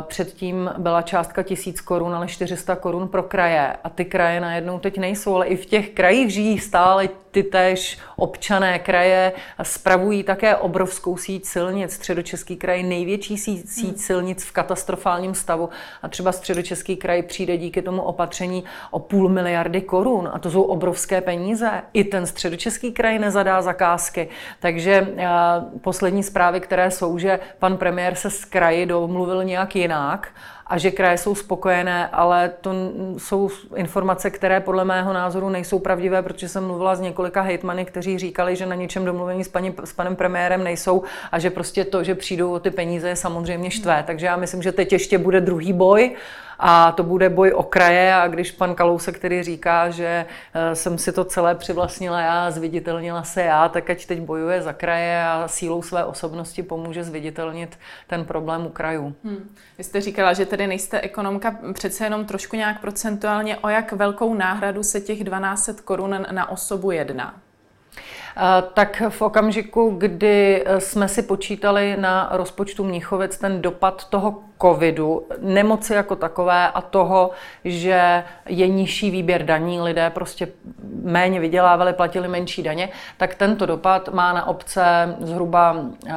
Předtím 0.00 0.70
byla 0.78 1.02
částka 1.02 1.42
1000 1.42 1.80
korun, 1.80 2.14
ale 2.14 2.28
400 2.28 2.76
korun 2.76 3.08
pro 3.08 3.22
kraje. 3.22 3.76
A 3.84 3.88
ty 3.88 4.04
kraje 4.04 4.40
najednou 4.40 4.78
teď 4.78 4.98
nejsou, 4.98 5.34
ale 5.34 5.46
i 5.46 5.56
v 5.56 5.66
těch 5.66 5.90
krajích 5.90 6.30
žijí 6.30 6.58
stále 6.58 7.08
ty 7.34 7.42
též 7.42 7.98
občané 8.16 8.78
kraje. 8.78 9.32
Spravují 9.62 10.22
také 10.22 10.56
obrovskou 10.56 11.16
síť 11.16 11.44
silnic. 11.44 11.92
Středočeský 11.92 12.56
kraj 12.56 12.82
největší 12.82 13.38
síť, 13.38 13.68
síť 13.68 13.98
silnic 13.98 14.44
v 14.44 14.52
katastrofálním 14.52 15.34
stavu. 15.34 15.68
A 16.02 16.08
třeba 16.08 16.32
Středočeský 16.32 16.96
kraj 16.96 17.22
přijde 17.22 17.56
díky 17.56 17.82
tomu 17.82 18.02
opatření 18.02 18.64
o 18.90 18.98
půl 18.98 19.28
miliardy 19.28 19.80
korun. 19.80 20.30
A 20.32 20.38
to 20.38 20.50
jsou 20.50 20.62
obrovské 20.62 21.20
peníze. 21.20 21.70
I 21.92 22.04
ten 22.04 22.26
Středočeský 22.26 22.92
kraj 22.92 23.18
nezadá 23.18 23.62
zakázky. 23.62 24.28
Takže 24.60 25.08
poslední 25.80 26.22
zprávy, 26.22 26.60
které 26.60 26.90
jsou, 26.90 27.18
že 27.18 27.40
pan 27.58 27.76
premiér 27.76 28.14
se 28.14 28.30
z 28.30 28.44
kraji 28.44 28.86
domluvil 28.86 29.44
nějak 29.44 29.76
jinak 29.76 30.28
a 30.66 30.78
že 30.78 30.90
kraje 30.90 31.18
jsou 31.18 31.34
spokojené, 31.34 32.08
ale 32.08 32.52
to 32.60 32.72
jsou 33.18 33.50
informace, 33.76 34.30
které 34.30 34.60
podle 34.60 34.84
mého 34.84 35.12
názoru 35.12 35.48
nejsou 35.48 35.78
pravdivé, 35.78 36.22
protože 36.22 36.48
jsem 36.48 36.66
mluvila 36.66 36.94
s 36.94 37.00
několika 37.00 37.42
hejtmany, 37.42 37.84
kteří 37.84 38.18
říkali, 38.18 38.56
že 38.56 38.66
na 38.66 38.74
něčem 38.74 39.04
domluvení 39.04 39.44
s, 39.44 39.48
paní, 39.48 39.74
s 39.84 39.92
panem 39.92 40.16
premiérem 40.16 40.64
nejsou 40.64 41.02
a 41.32 41.38
že 41.38 41.50
prostě 41.50 41.84
to, 41.84 42.04
že 42.04 42.14
přijdou 42.14 42.52
o 42.52 42.60
ty 42.60 42.70
peníze, 42.70 43.08
je 43.08 43.16
samozřejmě 43.16 43.70
štvé. 43.70 44.04
Takže 44.06 44.26
já 44.26 44.36
myslím, 44.36 44.62
že 44.62 44.72
teď 44.72 44.92
ještě 44.92 45.18
bude 45.18 45.40
druhý 45.40 45.72
boj 45.72 46.16
a 46.58 46.92
to 46.92 47.02
bude 47.02 47.28
boj 47.28 47.52
o 47.52 47.62
kraje 47.62 48.14
a 48.14 48.28
když 48.28 48.50
pan 48.50 48.74
Kalousek 48.74 49.14
který 49.24 49.42
říká, 49.42 49.90
že 49.90 50.26
eh, 50.54 50.74
jsem 50.74 50.98
si 50.98 51.12
to 51.12 51.24
celé 51.24 51.54
přivlastnila 51.54 52.20
já, 52.20 52.50
zviditelnila 52.50 53.22
se 53.22 53.42
já, 53.42 53.68
tak 53.68 53.90
ať 53.90 54.06
teď 54.06 54.20
bojuje 54.20 54.62
za 54.62 54.72
kraje 54.72 55.24
a 55.24 55.48
sílou 55.48 55.82
své 55.82 56.04
osobnosti 56.04 56.62
pomůže 56.62 57.04
zviditelnit 57.04 57.78
ten 58.06 58.24
problém 58.24 58.66
u 58.66 58.68
krajů. 58.68 59.14
Hmm. 59.24 59.50
Vy 59.78 59.84
jste 59.84 60.00
říkala, 60.00 60.32
že 60.32 60.46
tedy 60.46 60.66
nejste 60.66 61.00
ekonomka, 61.00 61.56
přece 61.72 62.04
jenom 62.04 62.24
trošku 62.24 62.56
nějak 62.56 62.80
procentuálně, 62.80 63.56
o 63.56 63.68
jak 63.68 63.92
velkou 63.92 64.34
náhradu 64.34 64.82
se 64.82 65.00
těch 65.00 65.24
1200 65.24 65.72
korun 65.84 66.26
na 66.30 66.50
osobu 66.50 66.90
jedná? 66.90 67.34
Eh, 68.36 68.62
tak 68.74 69.02
v 69.08 69.22
okamžiku, 69.22 69.94
kdy 69.98 70.64
eh, 70.66 70.80
jsme 70.80 71.08
si 71.08 71.22
počítali 71.22 71.96
na 72.00 72.28
rozpočtu 72.32 72.84
Mnichovic 72.84 73.38
ten 73.38 73.62
dopad 73.62 74.08
toho 74.08 74.42
covidu, 74.62 75.26
nemoci 75.40 75.92
jako 75.94 76.16
takové 76.16 76.68
a 76.68 76.80
toho, 76.80 77.30
že 77.64 78.24
je 78.46 78.68
nižší 78.68 79.10
výběr 79.10 79.44
daní, 79.44 79.80
lidé 79.80 80.10
prostě 80.10 80.48
méně 81.02 81.40
vydělávali, 81.40 81.92
platili 81.92 82.28
menší 82.28 82.62
daně, 82.62 82.88
tak 83.16 83.34
tento 83.34 83.66
dopad 83.66 84.08
má 84.08 84.32
na 84.32 84.46
obce 84.46 85.16
zhruba, 85.20 85.76
eh, 86.06 86.12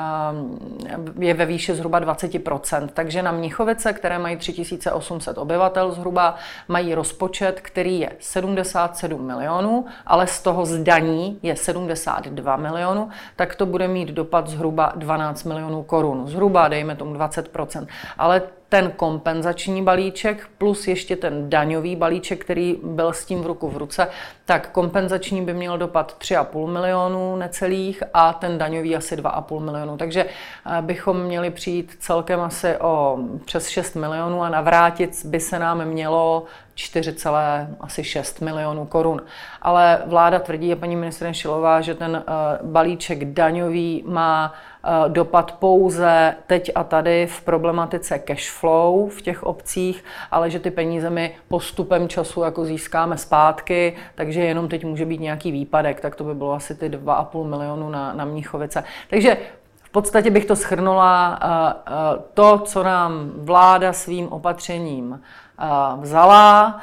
je 1.19 1.33
ve 1.33 1.45
výši 1.45 1.75
zhruba 1.75 1.99
20%. 1.99 2.91
Takže 2.93 3.21
na 3.21 3.31
Mnichovice, 3.31 3.93
které 3.93 4.19
mají 4.19 4.37
3800 4.37 5.37
obyvatel 5.37 5.91
zhruba, 5.91 6.35
mají 6.67 6.95
rozpočet, 6.95 7.61
který 7.61 7.99
je 7.99 8.11
77 8.19 9.21
milionů, 9.21 9.85
ale 10.05 10.27
z 10.27 10.41
toho 10.41 10.65
z 10.65 10.83
daní 10.83 11.39
je 11.43 11.55
72 11.55 12.55
milionů, 12.57 13.09
tak 13.35 13.55
to 13.55 13.65
bude 13.65 13.87
mít 13.87 14.09
dopad 14.09 14.47
zhruba 14.47 14.93
12 14.95 15.43
milionů 15.43 15.83
korun. 15.83 16.27
Zhruba, 16.27 16.67
dejme 16.67 16.95
tomu 16.95 17.13
20%. 17.13 17.87
Ale 18.17 18.26
ten 18.69 18.91
kompenzační 18.91 19.83
balíček 19.83 20.49
plus 20.57 20.87
ještě 20.87 21.15
ten 21.15 21.49
daňový 21.49 21.95
balíček, 21.95 22.43
který 22.43 22.75
byl 22.83 23.13
s 23.13 23.25
tím 23.25 23.41
v 23.41 23.45
ruku 23.45 23.69
v 23.69 23.77
ruce, 23.77 24.07
tak 24.45 24.69
kompenzační 24.71 25.41
by 25.41 25.53
měl 25.53 25.77
dopad 25.77 26.15
3,5 26.19 26.67
milionů 26.67 27.35
necelých 27.35 28.03
a 28.13 28.33
ten 28.33 28.57
daňový 28.57 28.95
asi 28.95 29.15
2,5 29.15 29.59
milionů. 29.59 29.97
Takže 29.97 30.25
eh, 30.25 30.81
bychom 30.81 31.23
měli 31.23 31.49
přijít 31.49 31.95
celkem 31.99 32.41
asi 32.41 32.77
o 32.77 33.17
přes 33.45 33.67
6 33.67 33.95
milionů 33.95 34.43
a 34.43 34.49
navrátit 34.49 35.25
by 35.25 35.39
se 35.39 35.59
nám 35.59 35.85
mělo 35.85 36.43
4,6 36.75 38.45
milionů 38.45 38.85
korun. 38.85 39.21
Ale 39.61 40.01
vláda 40.05 40.39
tvrdí, 40.39 40.73
a 40.73 40.75
paní 40.75 40.95
ministrině 40.95 41.33
Šilová, 41.33 41.81
že 41.81 41.95
ten 41.95 42.23
eh, 42.27 42.31
balíček 42.63 43.25
daňový 43.25 44.03
má 44.07 44.53
dopad 45.07 45.51
pouze 45.51 46.35
teď 46.47 46.71
a 46.75 46.83
tady 46.83 47.27
v 47.27 47.41
problematice 47.41 48.19
cash 48.19 48.51
flow 48.51 49.09
v 49.09 49.21
těch 49.21 49.43
obcích, 49.43 50.03
ale 50.31 50.49
že 50.49 50.59
ty 50.59 50.71
peníze 50.71 51.09
my 51.09 51.35
postupem 51.47 52.09
času 52.09 52.41
jako 52.41 52.65
získáme 52.65 53.17
zpátky, 53.17 53.95
takže 54.15 54.41
jenom 54.41 54.67
teď 54.67 54.85
může 54.85 55.05
být 55.05 55.21
nějaký 55.21 55.51
výpadek, 55.51 55.99
tak 55.99 56.15
to 56.15 56.23
by 56.23 56.35
bylo 56.35 56.53
asi 56.53 56.75
ty 56.75 56.89
2,5 56.89 57.43
milionu 57.43 57.89
na, 57.89 58.13
na 58.13 58.25
Mníchovice. 58.25 58.83
Takže 59.09 59.37
v 59.83 59.89
podstatě 59.89 60.29
bych 60.29 60.45
to 60.45 60.55
schrnula, 60.55 61.39
eh, 61.41 62.23
to, 62.33 62.59
co 62.59 62.83
nám 62.83 63.31
vláda 63.35 63.93
svým 63.93 64.27
opatřením 64.27 65.21
vzala, 66.01 66.79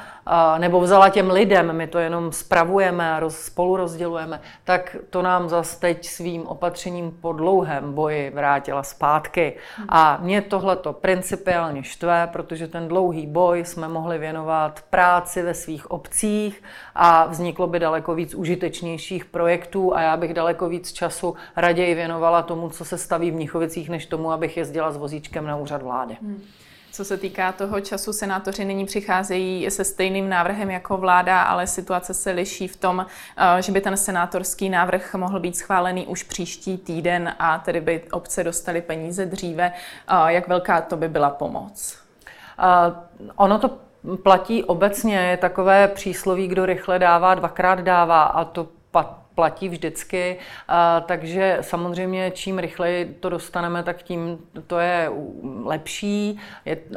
nebo 0.59 0.81
vzala 0.81 1.09
těm 1.09 1.31
lidem, 1.31 1.73
my 1.73 1.87
to 1.87 1.99
jenom 1.99 2.33
spravujeme 2.33 3.15
a 3.15 3.21
roz, 3.21 3.37
spolu 3.37 3.77
rozdělujeme, 3.77 4.41
tak 4.65 4.97
to 5.11 5.23
nám 5.23 5.49
zase 5.49 5.81
teď 5.81 6.07
svým 6.07 6.47
opatřením 6.47 7.11
po 7.11 7.33
dlouhém 7.33 7.93
boji 7.93 8.31
vrátila 8.31 8.83
zpátky. 8.83 9.57
A 9.89 10.19
mě 10.23 10.43
tohle 10.43 10.77
to 10.77 10.93
principiálně 10.93 11.83
štve, 11.83 12.29
protože 12.33 12.69
ten 12.69 12.89
dlouhý 12.89 13.27
boj 13.27 13.65
jsme 13.65 13.89
mohli 13.89 14.19
věnovat 14.19 14.81
práci 14.91 15.43
ve 15.43 15.55
svých 15.55 15.91
obcích 15.91 16.63
a 16.95 17.27
vzniklo 17.27 17.67
by 17.67 17.79
daleko 17.79 18.15
víc 18.15 18.35
užitečnějších 18.35 19.25
projektů 19.25 19.97
a 19.97 20.01
já 20.01 20.17
bych 20.17 20.35
daleko 20.35 20.69
víc 20.69 20.93
času 20.93 21.35
raději 21.57 21.95
věnovala 21.95 22.43
tomu, 22.43 22.71
co 22.71 22.85
se 22.85 22.99
staví 22.99 23.31
v 23.31 23.35
Mnichovicích, 23.35 23.89
než 23.89 24.07
tomu, 24.07 24.33
abych 24.33 24.57
jezdila 24.57 24.91
s 24.91 24.97
vozíčkem 24.97 25.47
na 25.47 25.57
úřad 25.57 25.83
vlády. 25.83 26.17
Hmm. 26.23 26.43
Co 26.95 27.05
se 27.05 27.17
týká 27.17 27.53
toho 27.53 27.81
času, 27.81 28.13
senátoři 28.13 28.65
nyní 28.65 28.87
přicházejí 28.87 29.71
se 29.71 29.85
stejným 29.85 30.29
návrhem 30.29 30.71
jako 30.71 30.97
vláda, 30.97 31.43
ale 31.43 31.67
situace 31.67 32.15
se 32.15 32.31
liší 32.31 32.69
v 32.69 32.77
tom, 32.77 33.07
eh, 33.37 33.63
že 33.63 33.73
by 33.73 33.81
ten 33.81 33.97
senátorský 33.97 34.71
návrh 34.71 35.15
mohl 35.15 35.41
být 35.41 35.57
schválený 35.57 36.07
už 36.07 36.23
příští 36.23 36.79
týden 36.79 37.35
a 37.39 37.59
tedy 37.59 37.81
by 37.81 38.03
obce 38.13 38.45
dostaly 38.45 38.83
peníze 38.83 39.27
dříve. 39.27 39.73
Eh, 40.09 40.33
jak 40.33 40.49
velká 40.49 40.81
to 40.81 40.97
by 40.97 41.09
byla 41.09 41.31
pomoc? 41.31 41.99
Uh, 42.59 42.95
ono 43.37 43.59
to 43.59 43.71
platí 44.23 44.65
obecně, 44.65 45.17
je 45.17 45.37
takové 45.37 45.89
přísloví, 45.89 46.49
kdo 46.49 46.67
rychle 46.67 46.99
dává, 46.99 47.35
dvakrát 47.35 47.81
dává 47.81 48.23
a 48.23 48.45
to 48.45 48.69
platí 49.35 49.69
vždycky, 49.69 50.37
takže 51.07 51.59
samozřejmě 51.61 52.31
čím 52.31 52.59
rychleji 52.59 53.17
to 53.21 53.29
dostaneme, 53.29 53.83
tak 53.83 54.03
tím 54.03 54.39
to 54.67 54.79
je 54.79 55.11
lepší 55.65 56.41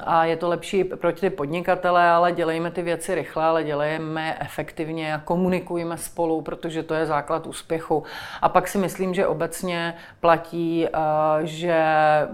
a 0.03 0.25
je 0.25 0.37
to 0.37 0.49
lepší 0.49 0.83
pro 0.83 1.11
ty 1.11 1.29
podnikatele, 1.29 2.09
ale 2.09 2.31
dělejme 2.31 2.71
ty 2.71 2.81
věci 2.81 3.15
rychle, 3.15 3.43
ale 3.43 3.63
dělejme 3.63 4.37
efektivně 4.39 5.13
a 5.13 5.17
komunikujeme 5.19 5.97
spolu, 5.97 6.41
protože 6.41 6.83
to 6.83 6.93
je 6.93 7.05
základ 7.05 7.47
úspěchu. 7.47 8.03
A 8.41 8.49
pak 8.49 8.67
si 8.67 8.77
myslím, 8.77 9.13
že 9.13 9.27
obecně 9.27 9.93
platí, 10.19 10.87
že 11.43 11.83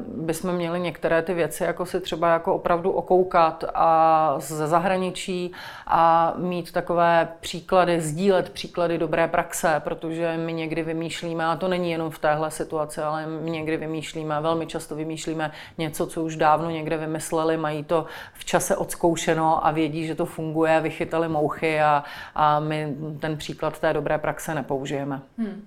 bychom 0.08 0.52
měli 0.52 0.80
některé 0.80 1.22
ty 1.22 1.34
věci 1.34 1.64
jako 1.64 1.86
si 1.86 2.00
třeba 2.00 2.34
jako 2.34 2.56
opravdu 2.56 2.92
okoukat 2.92 3.64
a 3.74 4.36
ze 4.38 4.68
zahraničí 4.68 5.52
a 5.88 6.34
mít 6.38 6.72
takové 6.72 7.28
příklady, 7.40 8.02
sdílet 8.02 8.50
příklady 8.50 8.98
dobré 8.98 9.28
praxe, 9.28 9.82
protože 9.96 10.38
my 10.38 10.54
někdy 10.54 10.84
vymýšlíme, 10.84 11.46
a 11.46 11.56
to 11.56 11.68
není 11.68 11.92
jenom 11.92 12.12
v 12.12 12.20
téhle 12.20 12.52
situaci, 12.52 13.02
ale 13.02 13.28
my 13.28 13.52
někdy 13.52 13.78
vymýšlíme, 13.78 14.42
velmi 14.42 14.68
často 14.68 14.96
vymýšlíme 14.96 15.52
něco, 15.78 16.08
co 16.08 16.24
už 16.24 16.36
dávno 16.36 16.70
někde 16.70 16.98
vymysleli, 16.98 17.58
mají 17.58 17.84
to 17.84 18.06
v 18.34 18.46
čase 18.46 18.76
odzkoušeno 18.76 19.66
a 19.68 19.72
vědí, 19.72 20.08
že 20.08 20.16
to 20.16 20.26
funguje, 20.26 20.82
vychytali 20.82 21.30
mouchy 21.30 21.82
a, 21.82 22.04
a 22.36 22.60
my 22.60 22.96
ten 23.20 23.38
příklad 23.38 23.80
té 23.80 23.94
dobré 23.94 24.18
praxe 24.18 24.56
nepoužijeme. 24.56 25.22
Hmm. 25.38 25.66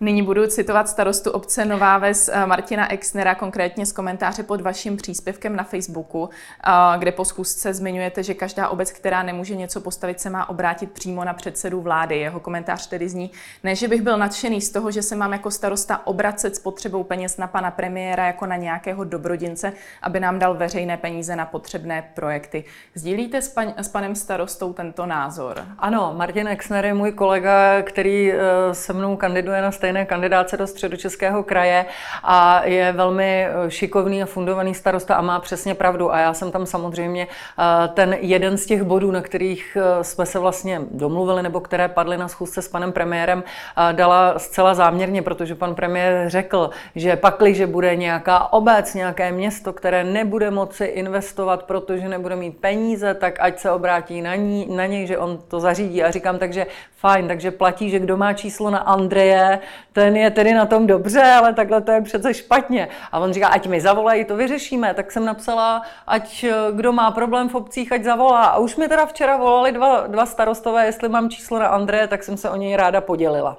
Nyní 0.00 0.22
budu 0.22 0.46
citovat 0.46 0.88
starostu 0.88 1.30
obce 1.30 1.64
Nová 1.64 1.98
Ves 1.98 2.30
eh, 2.32 2.46
Martina 2.46 2.92
Exnera, 2.92 3.34
konkrétně 3.34 3.86
z 3.86 3.92
komentáře 3.92 4.42
pod 4.42 4.60
vaším 4.60 4.96
příspěvkem 4.96 5.56
na 5.56 5.64
Facebooku, 5.64 6.30
eh, 6.66 6.70
kde 6.98 7.12
po 7.12 7.24
schůzce 7.24 7.74
zmiňujete, 7.74 8.22
že 8.22 8.34
každá 8.34 8.68
obec, 8.68 8.92
která 8.92 9.22
nemůže 9.22 9.56
něco 9.56 9.80
postavit, 9.80 10.20
se 10.20 10.30
má 10.30 10.48
obrátit 10.48 10.90
přímo 10.90 11.24
na 11.24 11.34
předsedu 11.34 11.80
vlády. 11.80 12.18
Jeho 12.18 12.40
komentář 12.40 12.86
tedy 12.86 13.08
zní, 13.08 13.30
ne, 13.64 13.74
že 13.74 13.88
bych 13.88 14.02
byl 14.02 14.18
nadšený 14.18 14.60
z 14.60 14.70
toho, 14.70 14.90
že 14.90 15.02
se 15.02 15.16
mám 15.16 15.32
jako 15.32 15.50
starosta 15.50 16.06
obracet 16.06 16.56
s 16.56 16.58
potřebou 16.58 17.04
peněz 17.04 17.36
na 17.36 17.46
pana 17.46 17.70
premiéra 17.70 18.26
jako 18.26 18.46
na 18.46 18.56
nějakého 18.56 19.04
dobrodince, 19.04 19.72
aby 20.02 20.20
nám 20.20 20.38
dal 20.38 20.54
veřejné 20.54 20.96
peníze 20.96 21.36
na 21.36 21.46
potřebné 21.46 22.10
projekty. 22.14 22.64
Sdílíte 22.94 23.42
s, 23.42 23.48
pan, 23.48 23.74
s 23.76 23.88
panem 23.88 24.14
starostou 24.14 24.72
tento 24.72 25.06
názor? 25.06 25.64
Ano, 25.78 26.14
Martin 26.16 26.48
Exner 26.48 26.84
je 26.84 26.94
můj 26.94 27.12
kolega, 27.12 27.82
který 27.82 28.32
eh, 28.32 28.38
se 28.72 28.92
mnou 28.92 29.16
kandiduje 29.16 29.62
na 29.62 29.72
stejné 29.72 29.87
stejné 29.88 30.06
kandidáce 30.06 30.56
do 30.56 30.66
středočeského 30.66 31.42
kraje 31.42 31.86
a 32.22 32.64
je 32.64 32.92
velmi 32.92 33.46
eh, 33.46 33.70
šikovný 33.70 34.22
a 34.22 34.26
fundovaný 34.26 34.74
starosta 34.74 35.14
a 35.14 35.20
má 35.20 35.40
přesně 35.40 35.74
pravdu. 35.74 36.12
A 36.12 36.18
já 36.18 36.34
jsem 36.34 36.50
tam 36.50 36.66
samozřejmě 36.66 37.26
eh, 37.26 37.88
ten 37.88 38.16
jeden 38.20 38.56
z 38.56 38.66
těch 38.66 38.82
bodů, 38.82 39.10
na 39.10 39.20
kterých 39.20 39.76
eh, 39.80 40.04
jsme 40.04 40.26
se 40.26 40.38
vlastně 40.38 40.80
domluvili 40.90 41.42
nebo 41.42 41.60
které 41.60 41.88
padly 41.88 42.18
na 42.18 42.28
schůzce 42.28 42.62
s 42.62 42.68
panem 42.68 42.92
premiérem, 42.92 43.44
dala 43.92 44.38
zcela 44.38 44.74
záměrně, 44.74 45.22
protože 45.22 45.54
pan 45.54 45.74
premiér 45.74 46.28
řekl, 46.28 46.70
že 46.94 47.16
pakli, 47.16 47.54
že 47.54 47.66
bude 47.66 47.96
nějaká 47.96 48.52
obec, 48.52 48.94
nějaké 48.94 49.32
město, 49.32 49.72
které 49.72 50.04
nebude 50.04 50.50
moci 50.50 50.84
investovat, 50.84 51.62
protože 51.62 52.08
nebude 52.08 52.36
mít 52.36 52.58
peníze, 52.58 53.14
tak 53.14 53.40
ať 53.40 53.58
se 53.58 53.70
obrátí 53.70 54.22
na, 54.22 54.34
ní, 54.34 54.66
na 54.76 54.86
něj, 54.86 55.06
že 55.06 55.18
on 55.18 55.38
to 55.48 55.60
zařídí. 55.60 56.02
A 56.02 56.10
říkám, 56.10 56.38
takže 56.38 56.66
fajn, 56.98 57.28
takže 57.28 57.50
platí, 57.50 57.90
že 57.90 57.98
kdo 57.98 58.16
má 58.16 58.32
číslo 58.32 58.70
na 58.70 58.78
Andreje, 58.78 59.60
ten 59.92 60.16
je 60.16 60.30
tedy 60.30 60.54
na 60.54 60.66
tom 60.66 60.86
dobře, 60.86 61.22
ale 61.22 61.54
takhle 61.54 61.80
to 61.80 61.90
je 61.90 62.02
přece 62.02 62.34
špatně. 62.34 62.88
A 63.12 63.18
on 63.18 63.32
říká, 63.32 63.48
ať 63.48 63.66
mi 63.66 63.80
zavolají, 63.80 64.24
to 64.24 64.36
vyřešíme. 64.36 64.94
Tak 64.94 65.12
jsem 65.12 65.24
napsala, 65.24 65.82
ať 66.06 66.44
eh, 66.44 66.52
kdo 66.72 66.92
má 66.92 67.10
problém 67.10 67.48
v 67.48 67.54
obcích, 67.54 67.92
ať 67.92 68.04
zavolá. 68.04 68.44
A 68.44 68.58
už 68.58 68.76
mi 68.76 68.88
teda 68.88 69.06
včera 69.06 69.36
volali 69.36 69.72
dva, 69.72 70.06
dva 70.06 70.26
starostové, 70.26 70.86
jestli 70.86 71.08
mám 71.08 71.30
číslo 71.30 71.58
na 71.58 71.66
Andreje, 71.66 72.06
tak 72.06 72.22
jsem 72.22 72.36
se 72.36 72.50
o 72.50 72.56
něj 72.56 72.76
ráda 72.76 73.00
podělila. 73.00 73.56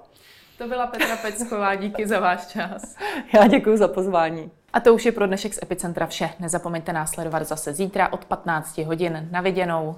To 0.57 0.67
byla 0.67 0.87
Petra 0.87 1.15
Pecková, 1.15 1.75
díky 1.75 2.07
za 2.07 2.19
váš 2.19 2.47
čas. 2.47 2.95
Já 3.33 3.47
děkuji 3.47 3.77
za 3.77 3.87
pozvání. 3.87 4.51
A 4.73 4.79
to 4.79 4.93
už 4.93 5.05
je 5.05 5.11
pro 5.11 5.27
dnešek 5.27 5.53
z 5.53 5.59
Epicentra 5.63 6.07
vše. 6.07 6.29
Nezapomeňte 6.39 6.93
následovat 6.93 7.43
zase 7.43 7.73
zítra 7.73 8.13
od 8.13 8.25
15 8.25 8.77
hodin. 8.77 9.27
Na 9.31 9.41
viděnou. 9.41 9.95